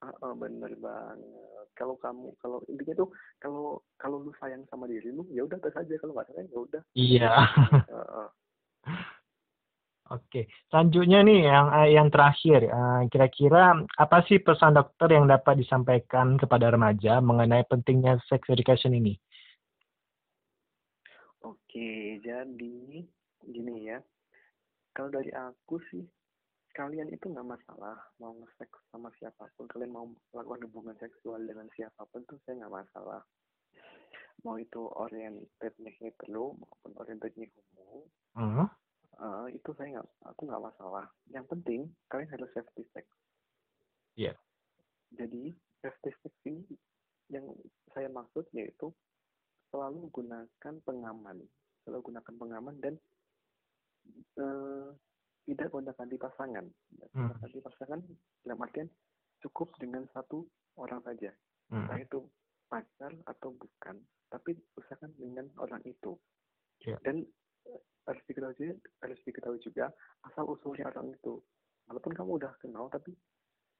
[0.08, 5.22] Ah, bener banget kalau kamu kalau intinya tuh kalau kalau lu sayang sama diri lu
[5.30, 7.30] ya udah aja kalau nggak sayang ya udah Iya.
[7.86, 8.28] Ah, ah.
[10.08, 10.48] Oke.
[10.72, 16.40] Selanjutnya nih yang eh, yang terakhir eh, kira-kira apa sih pesan dokter yang dapat disampaikan
[16.40, 19.14] kepada remaja mengenai pentingnya sex education ini?
[21.44, 23.04] Oke, jadi
[23.44, 24.00] gini ya.
[24.96, 26.02] Kalau dari aku sih,
[26.78, 29.66] kalian itu nggak masalah mau nge-seks sama siapa pun.
[29.66, 33.26] Kalian mau melakukan hubungan seksual dengan siapa pun tuh saya nggak masalah.
[34.46, 38.06] Mau itu orientednya hetero maupun orientednya homo,
[38.38, 38.70] Hmm.
[39.18, 41.10] eh, itu saya nggak, aku nggak masalah.
[41.34, 43.10] Yang penting kalian harus safety sex.
[44.14, 44.38] Iya.
[45.18, 45.50] Jadi
[45.82, 46.62] safety sex ini
[47.26, 47.50] yang
[47.90, 48.94] saya maksud yaitu
[49.74, 51.42] selalu gunakan pengaman,
[51.82, 52.94] selalu gunakan pengaman dan
[54.38, 54.88] eh,
[55.48, 56.68] tidak gonta-ganti pasangan.
[57.16, 57.32] Hmm.
[57.40, 58.04] Ganti pasangan
[58.44, 58.88] dalam artian
[59.40, 60.44] cukup dengan satu
[60.76, 61.32] orang saja,
[61.72, 61.88] Hmm.
[61.88, 62.20] entah itu
[62.68, 63.96] pacar atau bukan,
[64.28, 66.16] tapi usahakan dengan orang itu.
[66.84, 67.00] Iya.
[67.00, 67.24] Dan
[67.64, 69.88] eh, harus diketahui, harus diketahui juga
[70.28, 71.40] asal usulnya orang itu.
[71.88, 73.16] Walaupun kamu udah kenal, tapi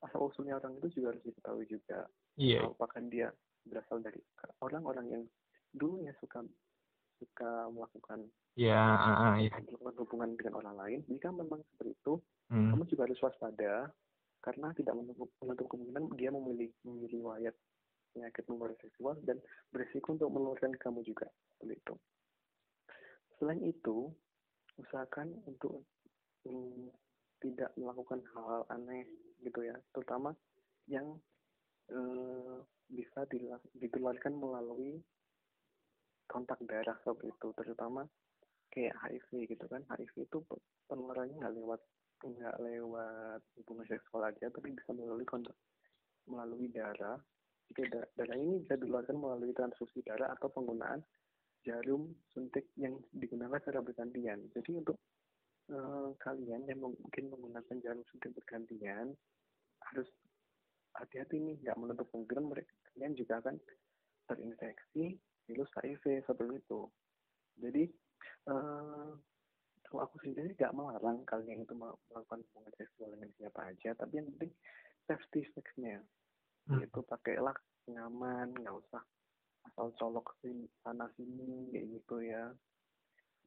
[0.01, 2.09] asal usulnya orang itu juga harus diketahui juga.
[2.41, 2.65] Iya.
[2.65, 3.29] Apakah dia
[3.69, 4.21] berasal dari
[4.65, 5.23] orang-orang yang
[5.77, 6.41] dulunya suka
[7.19, 8.31] suka melakukan
[8.95, 9.51] ah, iya.
[9.55, 10.99] melakukan hubungan dengan orang lain.
[11.07, 12.15] Jika memang seperti itu,
[12.49, 12.73] Hmm.
[12.73, 13.93] kamu juga harus waspada
[14.41, 15.29] karena tidak menutup,
[15.69, 17.53] kemungkinan dia memiliki memiliki riwayat
[18.17, 19.37] penyakit menular seksual dan
[19.69, 21.95] berisiko untuk menularkan kamu juga seperti itu.
[23.37, 24.09] Selain itu,
[24.81, 25.85] usahakan untuk
[26.49, 26.89] mm,
[27.45, 29.05] tidak melakukan hal-hal aneh
[29.45, 30.33] gitu ya, terutama
[30.89, 31.21] yang
[31.93, 33.29] eh, bisa
[33.77, 35.05] ditularkan melalui
[36.29, 38.05] kontak darah seperti itu, terutama
[38.69, 41.81] kayak HIV gitu kan, HIV itu pe- penularannya nggak lewat
[42.19, 45.57] nggak lewat hubungan seksual aja, tapi bisa melalui kontak
[46.29, 47.17] melalui darah.
[47.73, 51.01] Jika da- darah ini bisa ditularkan melalui transfusi darah atau penggunaan
[51.65, 54.41] jarum suntik yang digunakan secara bergantian.
[54.53, 54.97] Jadi untuk
[55.73, 59.13] eh, kalian yang mungkin menggunakan jarum suntik bergantian
[59.93, 60.09] harus
[60.97, 63.57] hati-hati nih, nggak menutup kemungkinan mereka kalian juga akan
[64.27, 65.15] terinfeksi
[65.49, 66.81] virus HIV seperti itu.
[67.59, 67.85] Jadi
[68.49, 69.11] eh,
[69.89, 74.21] kalau aku sendiri nggak melarang kalian itu mel- melakukan hubungan seksual dengan siapa aja, tapi
[74.21, 74.53] yang penting
[75.09, 76.05] safety sex-nya,
[76.69, 76.85] Hmm.
[76.85, 77.57] yaitu pakailah
[77.89, 79.01] pengaman, nggak usah
[79.73, 82.53] asal colok sini sana sini kayak gitu ya.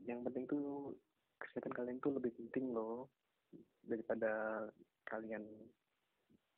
[0.01, 0.97] Yang penting tuh
[1.37, 3.13] kesehatan kalian tuh lebih penting loh
[3.85, 4.65] daripada
[5.05, 5.45] kalian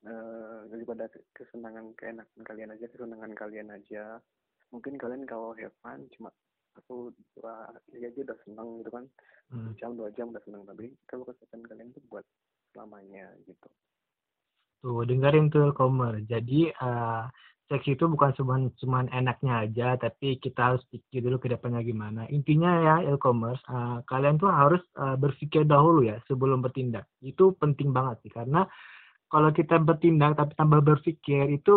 [0.08, 4.24] eh, daripada kesenangan keenakan kalian aja kesenangan kalian aja
[4.74, 6.30] mungkin kalian kalau have fun cuma
[6.76, 7.56] satu dua
[7.94, 9.06] tiga aja udah seneng gitu kan
[9.52, 9.74] Hmm.
[9.80, 12.26] jam dua jam udah seneng tapi kalau kesehatan kalian itu buat
[12.74, 13.70] selamanya gitu
[14.84, 16.14] Tuh, dengerin tuh Komer.
[16.32, 17.22] Jadi, eh,
[17.72, 22.22] seks itu bukan cuma cuman enaknya aja, tapi kita harus pikir dulu ke depannya gimana.
[22.38, 27.08] Intinya ya, e-commerce, eh, kalian tuh harus eh, berpikir dahulu ya sebelum bertindak.
[27.24, 28.68] Itu penting banget sih, karena
[29.32, 31.76] kalau kita bertindak tapi tanpa berpikir, itu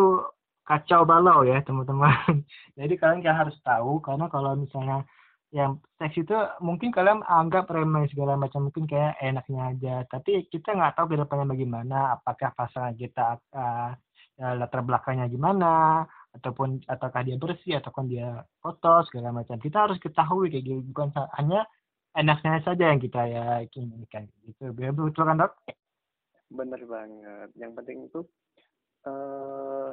[0.66, 2.42] kacau balau ya, teman-teman.
[2.78, 5.06] Jadi kalian kayak harus tahu, karena kalau misalnya
[5.54, 9.94] yang seks itu mungkin kalian anggap remeh segala macam mungkin kayak enaknya aja.
[10.10, 13.94] Tapi kita nggak tahu ke depannya bagaimana apakah pasangan kita uh,
[14.36, 16.04] latar belakangnya gimana
[16.36, 19.56] ataupun ataukah dia bersih ataupun dia kotor segala macam.
[19.56, 21.64] Kita harus ketahui kayak gitu bukan hanya
[22.12, 24.28] enaknya saja yang kita ya inginkan.
[24.44, 24.74] Gitu.
[24.74, 25.56] Betul kan dok.
[26.52, 27.48] Bener banget.
[27.56, 28.20] Yang penting itu
[29.06, 29.90] eh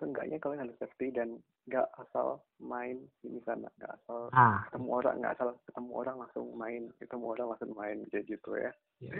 [0.00, 3.68] seenggaknya kalian harus safety dan nggak asal main di sana.
[3.80, 4.64] Nggak asal ah.
[4.68, 6.82] ketemu orang nggak asal ketemu orang langsung main.
[6.98, 8.72] Ketemu orang langsung main kayak gitu ya
[9.02, 9.14] ya.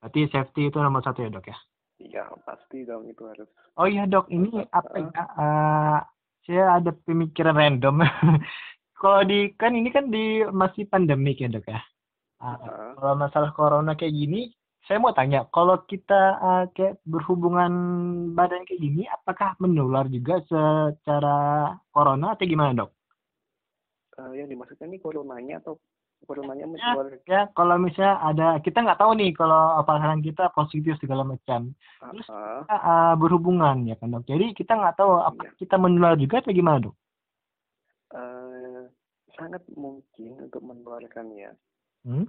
[0.00, 1.58] berarti safety itu nomor satu ya dok ya?
[1.96, 3.48] Iya pasti dong itu harus.
[3.80, 5.24] Oh iya dok ini apa ya?
[5.24, 5.98] Eh,
[6.46, 8.04] saya ada pemikiran random.
[9.00, 11.80] Kalau di kan ini kan di masih pandemik ya dok ya?
[12.36, 14.52] Ah, uh, kalau masalah corona kayak gini,
[14.86, 17.72] saya mau tanya, kalau kita uh, kayak berhubungan
[18.32, 21.36] badan kayak gini, apakah menular juga secara
[21.90, 22.90] corona atau gimana dok?
[24.16, 25.76] eh, yang dimaksudkan ini coronanya atau
[26.24, 30.96] coronanya Ya, menjual ya kalau misalnya ada, kita nggak tahu nih kalau pasangan kita positif
[30.96, 34.24] segala macam, terus ah, kita uh, berhubungan ya kan dok.
[34.24, 35.52] Jadi kita nggak tahu apa Iya.
[35.60, 36.96] kita menular juga atau gimana dok?
[38.14, 38.82] eh,
[39.34, 41.52] sangat mungkin untuk menularkannya
[42.06, 42.24] Hmm?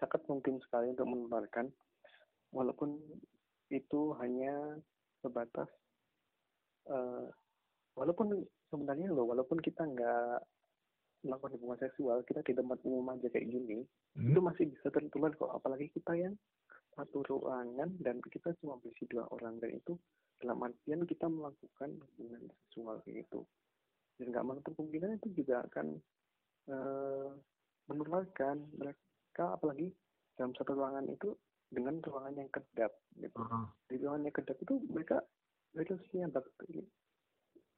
[0.00, 1.66] Sangat mungkin sekali untuk menularkan
[2.54, 2.98] walaupun
[3.68, 4.78] itu hanya
[5.20, 5.68] sebatas
[6.88, 7.26] eh,
[7.98, 8.42] walaupun
[8.72, 10.40] sebenarnya loh walaupun kita nggak
[11.26, 13.82] melakukan hubungan seksual kita di tempat umum aja kayak gini
[14.18, 14.34] Hmm?
[14.34, 16.34] itu masih bisa tertular kok apalagi kita yang
[16.98, 19.94] satu ruangan dan kita cuma berisi dua orang dan itu
[20.42, 23.46] dalam artian kita melakukan hubungan seksual kayak gitu
[24.18, 25.86] dan nggak menutup kemungkinan itu juga akan
[26.66, 27.30] eh,
[27.86, 28.56] menularkan
[29.38, 29.94] mereka apalagi
[30.34, 31.30] dalam satu ruangan itu
[31.70, 35.22] dengan ruangan yang kedap gitu Oh, di ruangan yang kedap itu mereka
[35.78, 36.82] virusnya bakteri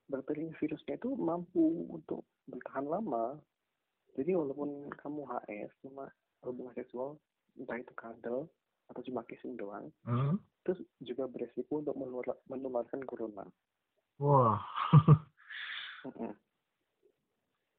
[0.08, 3.36] bakteri virusnya itu mampu untuk bertahan lama
[4.16, 6.08] jadi walaupun kamu HS cuma
[6.48, 7.20] hubungan seksual
[7.60, 8.48] entah itu kadal
[8.88, 10.40] atau cuma kissing doang hmm?
[10.64, 13.44] terus juga beresiko untuk menular- menularkan corona
[14.16, 14.56] Wah.
[16.08, 16.32] Mm-mm.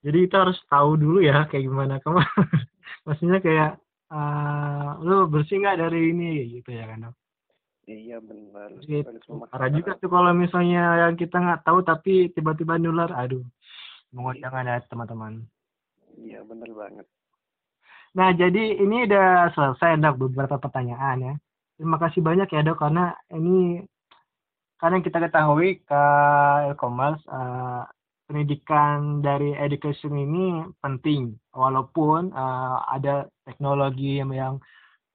[0.02, 2.22] Jadi kita harus tahu dulu ya kayak gimana kamu.
[3.08, 3.72] Maksudnya kayak
[4.12, 7.14] eh lu bersih nggak dari ini gitu ya kan?
[7.90, 8.78] Iya benar
[9.50, 13.42] Parah juga tuh kalau misalnya yang kita nggak tahu tapi tiba-tiba nular, aduh.
[14.12, 15.34] Mohon jangan ya teman-teman.
[16.20, 17.08] iya benar banget
[18.12, 21.34] Nah jadi ini udah selesai dok beberapa pertanyaan ya.
[21.80, 23.82] Terima kasih banyak ya dok karena ini
[24.76, 26.04] karena kita ketahui ke
[26.74, 27.84] e-commerce eh,
[28.32, 31.36] pendidikan dari education ini penting.
[31.52, 34.56] Walaupun eh, ada teknologi yang, yang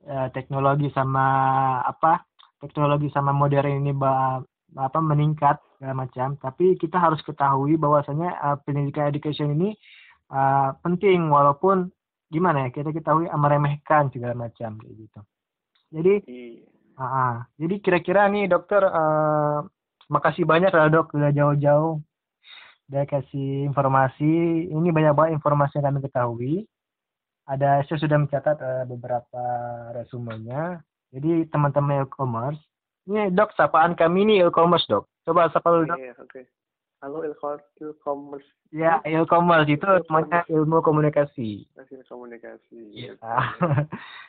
[0.04, 1.24] eh, teknologi sama
[1.80, 2.20] apa
[2.60, 4.44] teknologi sama modern ini ba-
[4.76, 6.36] apa meningkat segala macam.
[6.36, 9.72] Tapi kita harus ketahui bahwasanya eh, pendidikan education ini
[10.28, 11.32] eh, penting.
[11.32, 11.88] Walaupun
[12.28, 15.20] gimana ya kita ketahui eh, meremehkan segala macam kayak gitu.
[15.88, 16.14] Jadi
[17.00, 17.32] ah, ah.
[17.56, 19.58] jadi kira-kira nih dokter eh,
[20.12, 22.04] makasih banyak lah dok udah jauh-jauh
[22.90, 24.66] udah kasih informasi.
[24.70, 26.54] Ini banyak banget informasi yang kami ketahui.
[27.46, 29.44] Ada saya sudah mencatat eh, beberapa
[29.94, 30.82] resumenya.
[31.14, 32.58] Jadi teman-teman e-commerce
[33.06, 35.06] ini dok sapaan kami ini e-commerce dok.
[35.22, 35.98] Coba sapa dulu dok.
[35.98, 36.42] Iya oke.
[36.98, 38.48] Halo e-commerce.
[38.74, 41.70] Ya e-commerce itu namanya ilmu komunikasi.
[41.78, 43.14] Hasil komunikasi Iya.
[43.14, 43.86] Oke.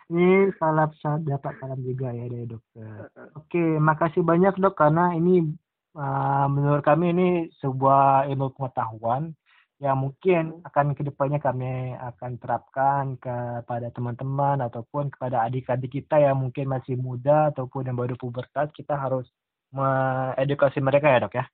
[0.13, 0.93] ini salam
[1.25, 3.09] dapat salam juga ya dari dokter.
[3.33, 5.57] Oke, makasih banyak dok karena ini
[5.97, 7.29] uh, menurut kami ini
[7.59, 9.33] sebuah ilmu pengetahuan
[9.77, 16.41] yang mungkin akan ke depannya kami akan terapkan kepada teman-teman ataupun kepada adik-adik kita yang
[16.41, 19.29] mungkin masih muda ataupun yang baru pubertas kita harus
[19.69, 21.45] mengedukasi mereka ya dok ya.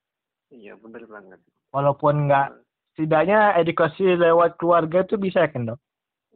[0.48, 1.40] iya benar banget
[1.74, 2.48] Walaupun nggak
[2.94, 5.80] setidaknya edukasi lewat keluarga itu bisa kan dok?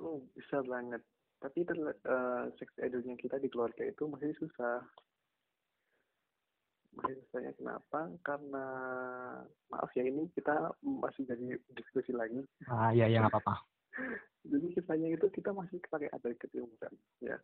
[0.02, 0.98] Oh, bisa banget.
[1.38, 4.82] Tapi ter, eh, sex edunya kita di keluarga itu masih susah.
[6.98, 8.00] Susahnya kenapa?
[8.20, 8.64] Karena
[9.68, 12.42] maaf ya ini kita masih jadi diskusi lagi.
[12.66, 13.62] Ah iya ya nggak apa-apa.
[14.48, 17.36] Jadi kisahnya itu kita masih pakai adat keumuran, ya.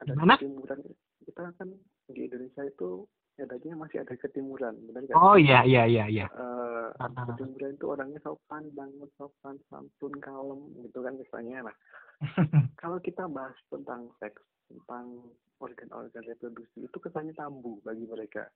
[0.00, 0.34] ada Gimana?
[0.40, 0.80] ketimuran
[1.22, 1.68] kita kan
[2.08, 3.04] di Indonesia itu
[3.38, 6.26] adanya masih ada ketimuran benar kan Oh iya iya iya iya.
[6.26, 7.26] Eh, Ah, ah.
[7.30, 11.76] ketimuran itu orangnya sopan banget sopan santun kalem gitu kan misalnya nah
[12.82, 15.22] kalau kita bahas tentang seks tentang
[15.60, 18.48] organ-organ reproduksi itu kesannya tabu bagi mereka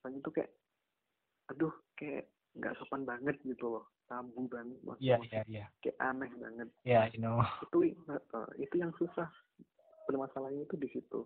[0.00, 0.50] kesannya itu kayak
[1.52, 5.66] aduh kayak nggak sopan banget gitu loh tabu banget maksudnya iya iya.
[5.84, 7.44] kayak aneh banget Ya, you know.
[7.68, 7.92] itu
[8.56, 9.28] itu yang susah
[10.08, 11.20] permasalahannya itu di situ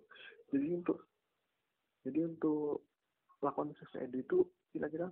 [0.51, 1.07] jadi untuk
[2.03, 2.83] jadi untuk
[3.39, 4.39] lakon edu itu
[4.75, 5.09] kira-kira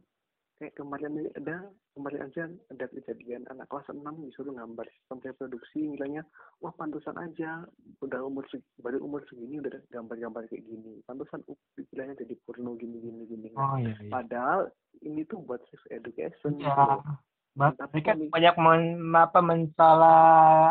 [0.56, 1.56] kayak kemarin ada
[1.92, 6.22] kemarin aja ada kejadian anak kelas 6 disuruh gambar sistem reproduksi nilainya
[6.62, 7.66] wah pantesan aja
[7.98, 8.46] udah umur
[8.78, 11.58] baru umur segini udah gambar-gambar kayak gini pantesan uh,
[11.90, 14.10] nilainya jadi porno gini gini gini Oh iya iya.
[14.10, 14.70] padahal
[15.02, 18.82] ini tuh buat sex education Ya, Tapi kami- banyak men,
[19.12, 20.20] apa mensalah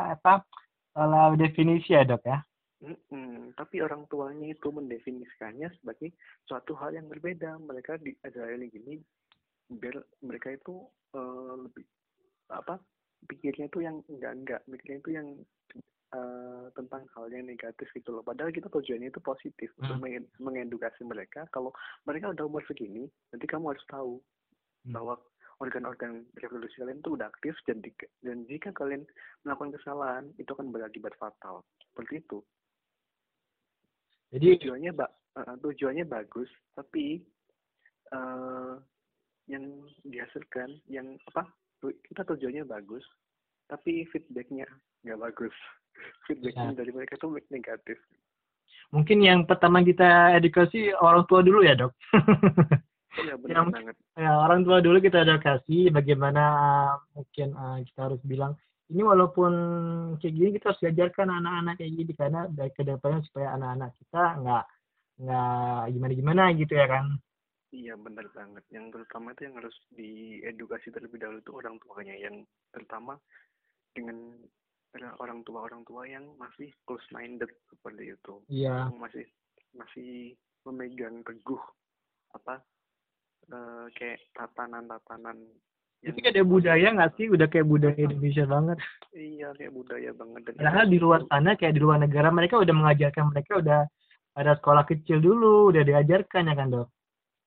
[0.09, 0.41] apa
[0.97, 2.41] salah definisi ya dok ya.
[2.81, 3.53] Mm-mm.
[3.53, 6.09] Tapi orang tuanya itu mendefinisikannya sebagai
[6.49, 7.61] suatu hal yang berbeda.
[7.61, 8.97] Mereka diajarin gini
[9.71, 10.83] biar mereka itu
[11.15, 11.85] eh, lebih
[12.51, 12.75] apa
[13.27, 15.27] pikirnya itu yang enggak enggak pikirnya itu yang
[16.11, 18.19] eh, tentang hal yang negatif gitu loh.
[18.19, 20.03] Padahal kita tujuannya itu positif untuk Hmm.
[20.03, 21.47] mengen- mengedukasi mereka.
[21.55, 21.71] Kalau
[22.03, 24.19] mereka udah umur segini, nanti kamu harus tahu
[24.83, 24.91] Hmm.
[24.91, 25.15] bahwa
[25.63, 29.07] organ-organ reproduksi kalian itu udah aktif dan, di- dan jika kalian
[29.47, 31.63] melakukan kesalahan itu akan berakibat fatal.
[31.87, 32.43] Seperti itu
[34.35, 35.07] Jadi tujuannya ba
[35.39, 37.23] eh, tujuannya bagus tapi
[39.51, 39.65] yang
[40.07, 41.51] dihasilkan yang apa
[42.07, 43.03] kita tujuannya bagus
[43.67, 44.63] tapi feedbacknya
[45.03, 45.55] nggak bagus
[46.25, 46.77] feedbacknya Ya.
[46.79, 47.97] dari mereka itu negatif
[48.91, 51.91] mungkin yang pertama kita edukasi orang tua dulu ya dok.
[53.23, 57.99] iya benar Yang- banget ya orang tua dulu kita edukasi bagaimana uh, mungkin uh, kita
[58.07, 58.55] harus bilang
[58.91, 59.51] ini walaupun
[60.19, 64.23] kayak gini kita harus diajarkan anak-anak kayak gini karena dari ke depannya supaya anak-anak kita
[64.43, 64.63] nggak
[65.21, 67.05] nggak gimana gimana gitu ya kan.
[67.71, 72.35] Iya benar banget yang terutama itu yang harus diedukasi terlebih dahulu itu orang tuanya yang
[72.69, 73.15] terutama
[73.91, 74.35] dengan
[75.19, 78.91] orang tua orang tua yang masih close minded seperti itu Iya.
[78.91, 79.23] yang masih
[79.71, 80.35] masih
[80.67, 81.63] memegang teguh
[82.35, 82.59] apa
[83.47, 85.39] eh, kayak tatanan-tatanan
[86.01, 87.29] Itu kayak ada budaya nggak sih?
[87.29, 88.77] Udah kayak budaya Indonesia banget.
[89.13, 92.73] iya kayak budaya banget dan Padahal di luar sana kayak di luar negara mereka udah
[92.73, 93.79] mengajarkan mereka udah
[94.33, 96.89] ada sekolah kecil dulu udah diajarkan ya kan dok.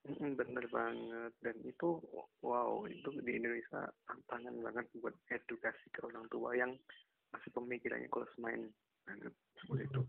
[0.05, 1.97] Bener banget dan itu
[2.45, 6.77] wow itu di Indonesia tantangan banget buat edukasi ke orang tua yang
[7.33, 8.69] masih pemikirannya close mind
[9.09, 10.01] banget seperti itu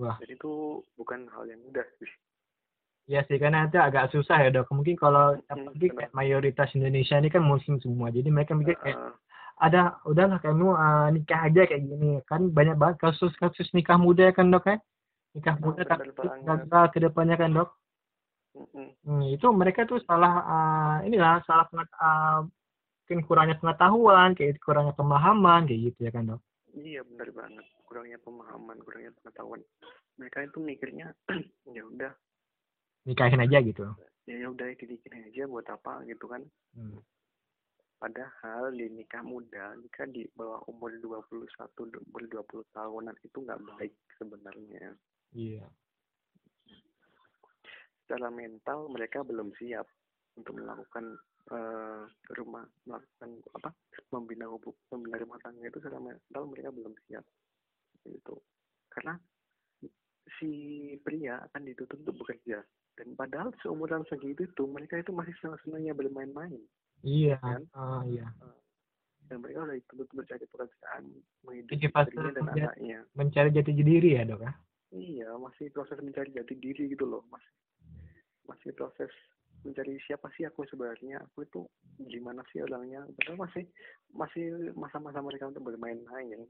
[0.00, 0.16] Wah.
[0.24, 2.08] jadi itu bukan hal yang mudah sih
[3.10, 4.70] Ya sih karena itu agak susah ya dok.
[4.70, 8.14] Mungkin kalau Hmm, apalagi kayak mayoritas Indonesia ini kan muslim semua.
[8.14, 9.12] Jadi mereka mikir kayak Eh,
[9.58, 14.34] ada udahlah kamu uh, nikah aja kayak gini kan banyak banget kasus-kasus nikah muda ya
[14.34, 14.78] kan dok kan
[15.34, 17.74] nikah muda tapi gagal ke depannya kan dok.
[18.56, 22.44] Hmm, itu mereka tuh salah uh, inilah salah penget, uh,
[23.04, 26.40] mungkin kurangnya pengetahuan kayak kurangnya pemahaman kayak gitu ya kan dok?
[26.72, 27.66] Iya benar banget.
[27.84, 29.60] Kurangnya pemahaman kurangnya pengetahuan.
[30.16, 31.06] Mereka itu mikirnya
[31.76, 32.12] ya udah.
[33.04, 33.84] Nikahin aja gitu.
[34.24, 36.44] Ya ya udah dibikin aja buat apa gitu kan.
[36.72, 37.02] Hmm.
[38.02, 41.22] padahal di nikah muda nikah di bawah umur 21
[42.02, 44.98] umur 20 tahunan itu nggak baik sebenarnya.
[45.30, 45.70] Iya
[48.12, 49.88] secara mental mereka belum siap
[50.36, 51.16] untuk melakukan
[51.48, 52.04] eh,
[52.36, 53.72] rumah melakukan apa
[54.12, 57.24] membina hubung membina rumah tangga itu secara mental mereka belum siap
[58.04, 58.36] itu
[58.92, 59.16] karena
[60.38, 60.50] si
[61.02, 62.62] pria akan dituntut untuk bekerja.
[62.92, 66.60] Dan padahal seumuran segitu itu mereka itu masih senang-senangnya bermain-main.
[67.02, 67.64] Iya Kan?
[67.72, 68.28] ah iya.
[69.26, 71.04] Dan mereka udah dituntut mencari pekerjaan
[71.42, 73.00] menghidupi istrinya dan anaknya.
[73.16, 74.52] mencari jati diri ya dok ya?
[74.92, 77.48] Iya masih proses mencari jati diri gitu loh masih
[78.48, 79.10] masih proses
[79.62, 81.60] mencari siapa sih aku sebenarnya aku itu
[82.02, 83.06] gimana sih orangnya.
[83.14, 83.64] Padahal masih
[84.10, 86.46] masih masa-masa mereka untuk bermain-main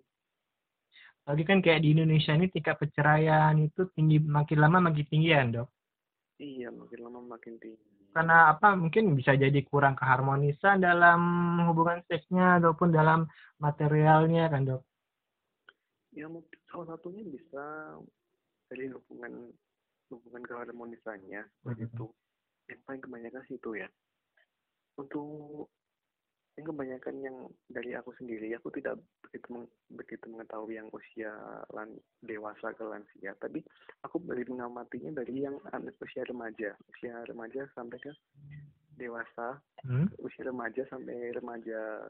[1.22, 5.46] lagi kan kayak di Indonesia ini tingkat perceraian itu tinggi makin lama makin tinggi ya
[5.46, 5.70] dok.
[6.42, 7.78] Iya makin lama makin tinggi.
[8.10, 11.20] Karena apa mungkin bisa jadi kurang keharmonisan dalam
[11.70, 13.30] hubungan seksnya ataupun dalam
[13.62, 14.82] materialnya kan dok?
[16.10, 17.64] Ya mungkin salah satunya bisa
[18.66, 19.54] dari hubungan
[20.12, 21.90] hubungan keharmonisannya seperti Mhm.
[21.96, 22.06] itu
[22.68, 23.88] yang paling kebanyakan sih itu ya
[25.00, 25.68] untuk
[26.52, 27.36] yang kebanyakan yang
[27.72, 31.32] dari aku sendiri aku tidak begitu meng- begitu mengetahui yang usia
[31.72, 33.64] lan, dewasa ke lansia tapi
[34.04, 35.56] aku lebih mengamatinya dari yang
[36.04, 38.12] usia remaja usia remaja sampai ke
[39.00, 40.12] dewasa hmm?
[40.20, 42.04] usia remaja sampai remaja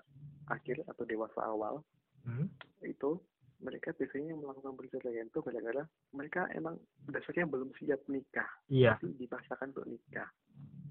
[0.50, 1.78] akhir atau dewasa awal
[2.22, 2.46] Hmm?
[2.86, 3.18] itu
[3.62, 8.98] mereka biasanya melakukan perceraian itu gara-gara mereka emang dasarnya belum siap nikah Iya.
[8.98, 10.28] tapi dipaksakan untuk nikah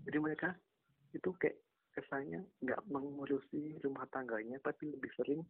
[0.04, 0.56] jadi mereka
[1.12, 1.60] itu kayak
[1.92, 5.44] kesannya nggak mengurusi rumah tangganya tapi lebih sering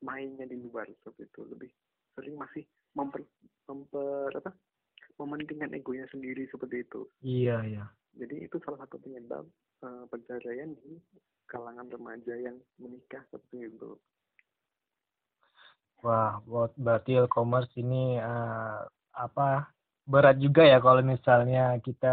[0.00, 1.70] mainnya di luar seperti itu lebih
[2.16, 2.64] sering masih
[2.96, 3.20] memper,
[3.68, 4.50] memper apa
[5.20, 7.84] mementingkan egonya sendiri seperti itu Iya, iya.
[8.16, 9.44] jadi itu salah satu penyebab
[9.84, 10.96] eh, perceraian di
[11.44, 14.00] kalangan remaja yang menikah seperti itu
[16.04, 18.78] Wah, buat berarti e-commerce ini eh,
[19.24, 19.42] apa
[20.12, 22.08] berat juga ya kalau misalnya kita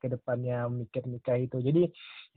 [0.00, 1.56] ke depannya mikir nikah itu.
[1.66, 1.80] Jadi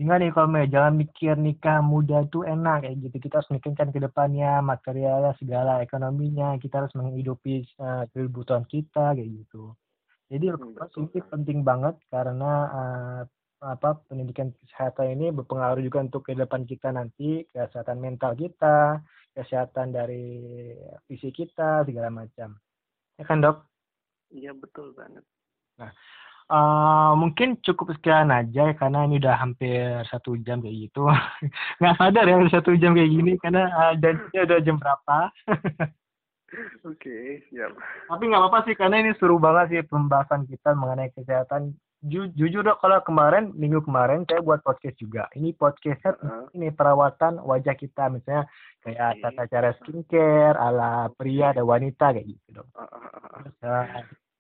[0.02, 3.16] ingat nih kalau jangan mikir nikah muda itu enak kayak gitu.
[3.24, 6.46] Kita harus mikirkan ke depannya materialnya segala ekonominya.
[6.64, 9.76] Kita harus menghidupi eh, kebutuhan kita kayak gitu.
[10.32, 11.04] Jadi Hmm, e-commerce betul.
[11.04, 12.46] ini penting banget karena
[12.78, 13.22] eh,
[13.74, 19.02] apa pendidikan kesehatan ini berpengaruh juga untuk ke depan kita nanti kesehatan mental kita
[19.38, 20.26] kesehatan dari
[21.06, 22.58] fisik kita segala macam.
[23.22, 23.62] Ya kan dok?
[24.34, 25.22] Iya betul banget.
[26.48, 31.04] Eh, mungkin cukup sekian aja ya, karena ini udah hampir satu jam kayak gitu.
[31.84, 35.18] Nggak sadar ya udah satu jam kayak gini karena uh, janjinya udah jam berapa?
[36.88, 37.76] Oke siap.
[38.08, 41.76] Tapi nggak apa-apa sih karena ini seru banget sih pembahasan kita mengenai kesehatan
[42.06, 45.26] Ju- jujur dok kalau kemarin minggu kemarin saya buat podcast juga.
[45.34, 46.44] Ini podcastnya Heeh.
[46.54, 48.46] ini perawatan wajah kita misalnya
[48.86, 49.22] kayak Oke.
[49.26, 52.68] tata cara skincare ala pria dan wanita kayak gitu dok.
[52.78, 53.42] Ah.
[53.42, 53.86] Terus, eh,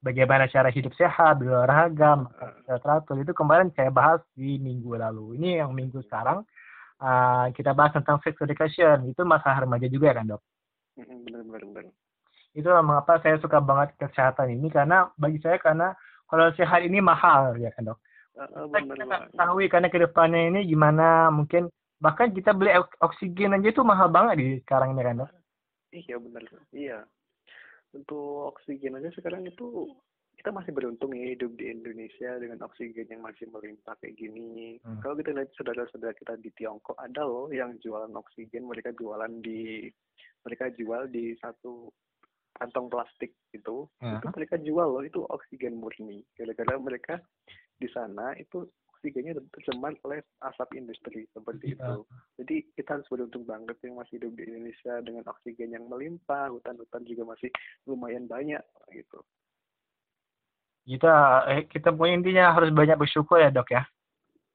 [0.05, 2.29] bagaimana cara hidup sehat berolahraga
[2.61, 3.25] secara teratur.
[3.25, 5.41] Itu kemarin saya bahas di minggu lalu.
[5.41, 6.45] Ini yang minggu sekarang
[7.01, 9.09] eh, kita bahas tentang sex education.
[9.09, 10.41] Itu masalah remaja juga ya kan dok?
[10.93, 11.93] Benar benar benar
[12.57, 15.93] itu mengapa saya suka banget kesehatan ini karena bagi saya karena
[16.27, 17.99] kalau sehat ini mahal ya kan dok?
[18.37, 23.01] Ah, kita nggak banget ketahui karena ke depannya ini gimana mungkin bahkan kita beli ok-
[23.01, 25.31] oksigen aja itu mahal banget di sekarang ini kan dok?
[25.95, 26.43] Iya benar
[26.75, 26.99] iya.
[27.95, 29.89] Untuk oksigen aja sekarang itu
[30.37, 34.77] kita masih beruntung ya hidup di Indonesia dengan oksigen yang masih melimpah kayak gini.
[34.85, 35.01] Hmm.
[35.01, 39.89] Kalau kita lihat saudara-saudara kita di Tiongkok ada loh yang jualan oksigen, mereka jualan di
[40.45, 41.89] mereka jual di satu
[42.57, 43.87] kantong plastik gitu.
[43.97, 44.17] Ya.
[44.17, 46.25] Itu mereka jual loh itu oksigen murni.
[46.33, 47.21] Gara-gara mereka
[47.77, 48.65] di sana itu
[48.97, 51.77] oksigennya tercemar oleh asap industri seperti Iya.
[51.77, 51.93] itu.
[52.41, 57.05] Jadi kita harus beruntung banget yang masih hidup di Indonesia dengan oksigen yang melimpah, hutan-hutan
[57.05, 57.49] juga masih
[57.85, 59.21] lumayan banyak gitu.
[60.87, 61.13] kita
[61.51, 63.83] eh, kita punya intinya harus banyak bersyukur ya dok ya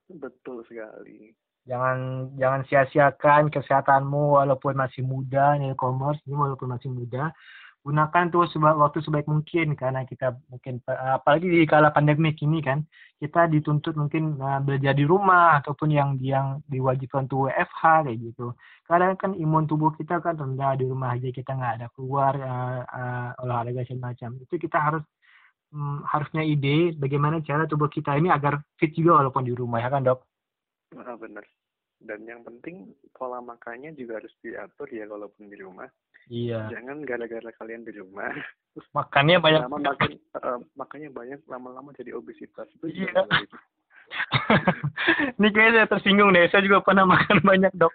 [0.08, 1.36] Betul sekali.
[1.62, 7.30] jangan jangan sia-siakan kesehatanmu walaupun masih muda nih e-commerce ini walaupun masih muda
[7.82, 12.86] gunakan tuh seba- waktu sebaik mungkin karena kita mungkin apalagi di kala pandemik ini kan
[13.18, 18.54] kita dituntut mungkin uh, belajar di rumah ataupun yang yang diwajibkan tuh WFH kayak gitu
[18.86, 22.80] kadang kan imun tubuh kita kan rendah di rumah aja kita nggak ada keluar uh,
[22.86, 25.02] uh, olahraga semacam itu kita harus
[25.74, 29.90] mm, harusnya ide bagaimana cara tubuh kita ini agar fit juga walaupun di rumah ya
[29.90, 30.22] kan dok
[31.00, 31.44] Ah, benar.
[32.02, 35.88] Dan yang penting pola makannya juga harus diatur ya walaupun di rumah.
[36.30, 38.30] Iya Jangan gara-gara kalian di rumah
[38.74, 43.24] terus makannya banyak lama makan eh, makannya banyak lama-lama jadi obesitas itu Iya.
[45.40, 46.46] Ini kayaknya saya tersinggung deh.
[46.52, 47.92] Saya juga pernah makan banyak dok.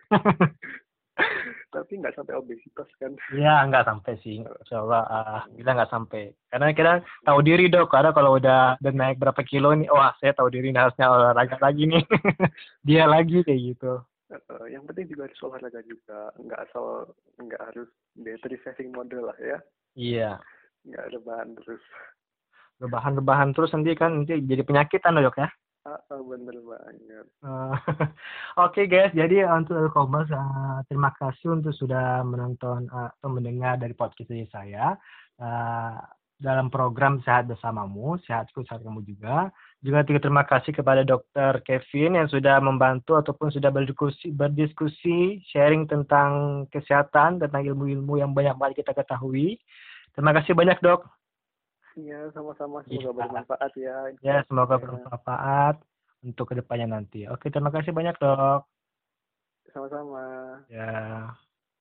[1.67, 3.13] Tapi nggak sampai obesitas kan.
[3.33, 4.41] Iya nggak sampai sih.
[4.41, 6.33] Insya Allah ah, kita nggak sampai.
[6.49, 6.93] Karena kita
[7.25, 7.89] tahu diri dok.
[7.91, 11.89] Karena kalau udah udah naik berapa kilo nih, wah saya tahu diri harusnya olahraga lagi
[11.89, 12.03] nih.
[12.87, 14.01] Dia lagi kayak gitu.
[14.27, 16.31] Eh, yang penting juga harus olahraga juga.
[16.35, 19.57] Nggak asal nggak harus battery saving model lah ya.
[19.95, 20.31] Iya.
[20.83, 21.83] Nggak rebahan terus.
[22.77, 25.49] Rebahan-rebahan terus nanti kan nanti jadi penyakitan loh dok ya.
[26.11, 26.95] Bener banget.
[27.07, 27.75] Eh,
[28.67, 33.95] Oke guys, jadi untuk e-commerce eh, terima kasih untuk sudah menonton eh, atau mendengar dari
[33.95, 34.99] podcast dari saya
[35.39, 35.95] eh,
[36.37, 39.49] dalam program Sehat Bersamamu, Sehatku Sehat Kamu juga.
[39.77, 46.65] Juga terima kasih kepada Dokter Kevin yang sudah membantu ataupun sudah berdiskusi, berdiskusi sharing tentang
[46.73, 49.61] kesehatan, tentang ilmu-ilmu yang banyak banget kita ketahui.
[50.17, 51.05] Terima kasih banyak dok.
[51.93, 52.81] Iya, sama-sama.
[52.89, 53.97] Semoga bermanfaat ya.
[54.25, 55.75] Ya, semoga Ya, bermanfaat
[56.25, 57.29] untuk ke depannya nanti.
[57.29, 58.65] Oke, terima kasih banyak dok.
[59.73, 60.25] Sama-sama.
[60.73, 61.29] Ya.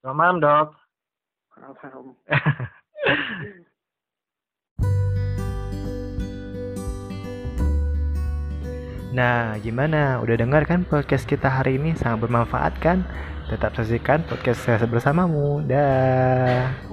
[0.04, 0.68] Selamat malam, Dok.
[1.56, 2.06] Malam.
[9.16, 10.20] Nah, gimana?
[10.20, 13.08] Udah dengar kan podcast kita hari ini sangat bermanfaat kan?
[13.48, 15.64] Tetap saksikan podcast saya bersamamu.
[15.64, 16.85] Dah.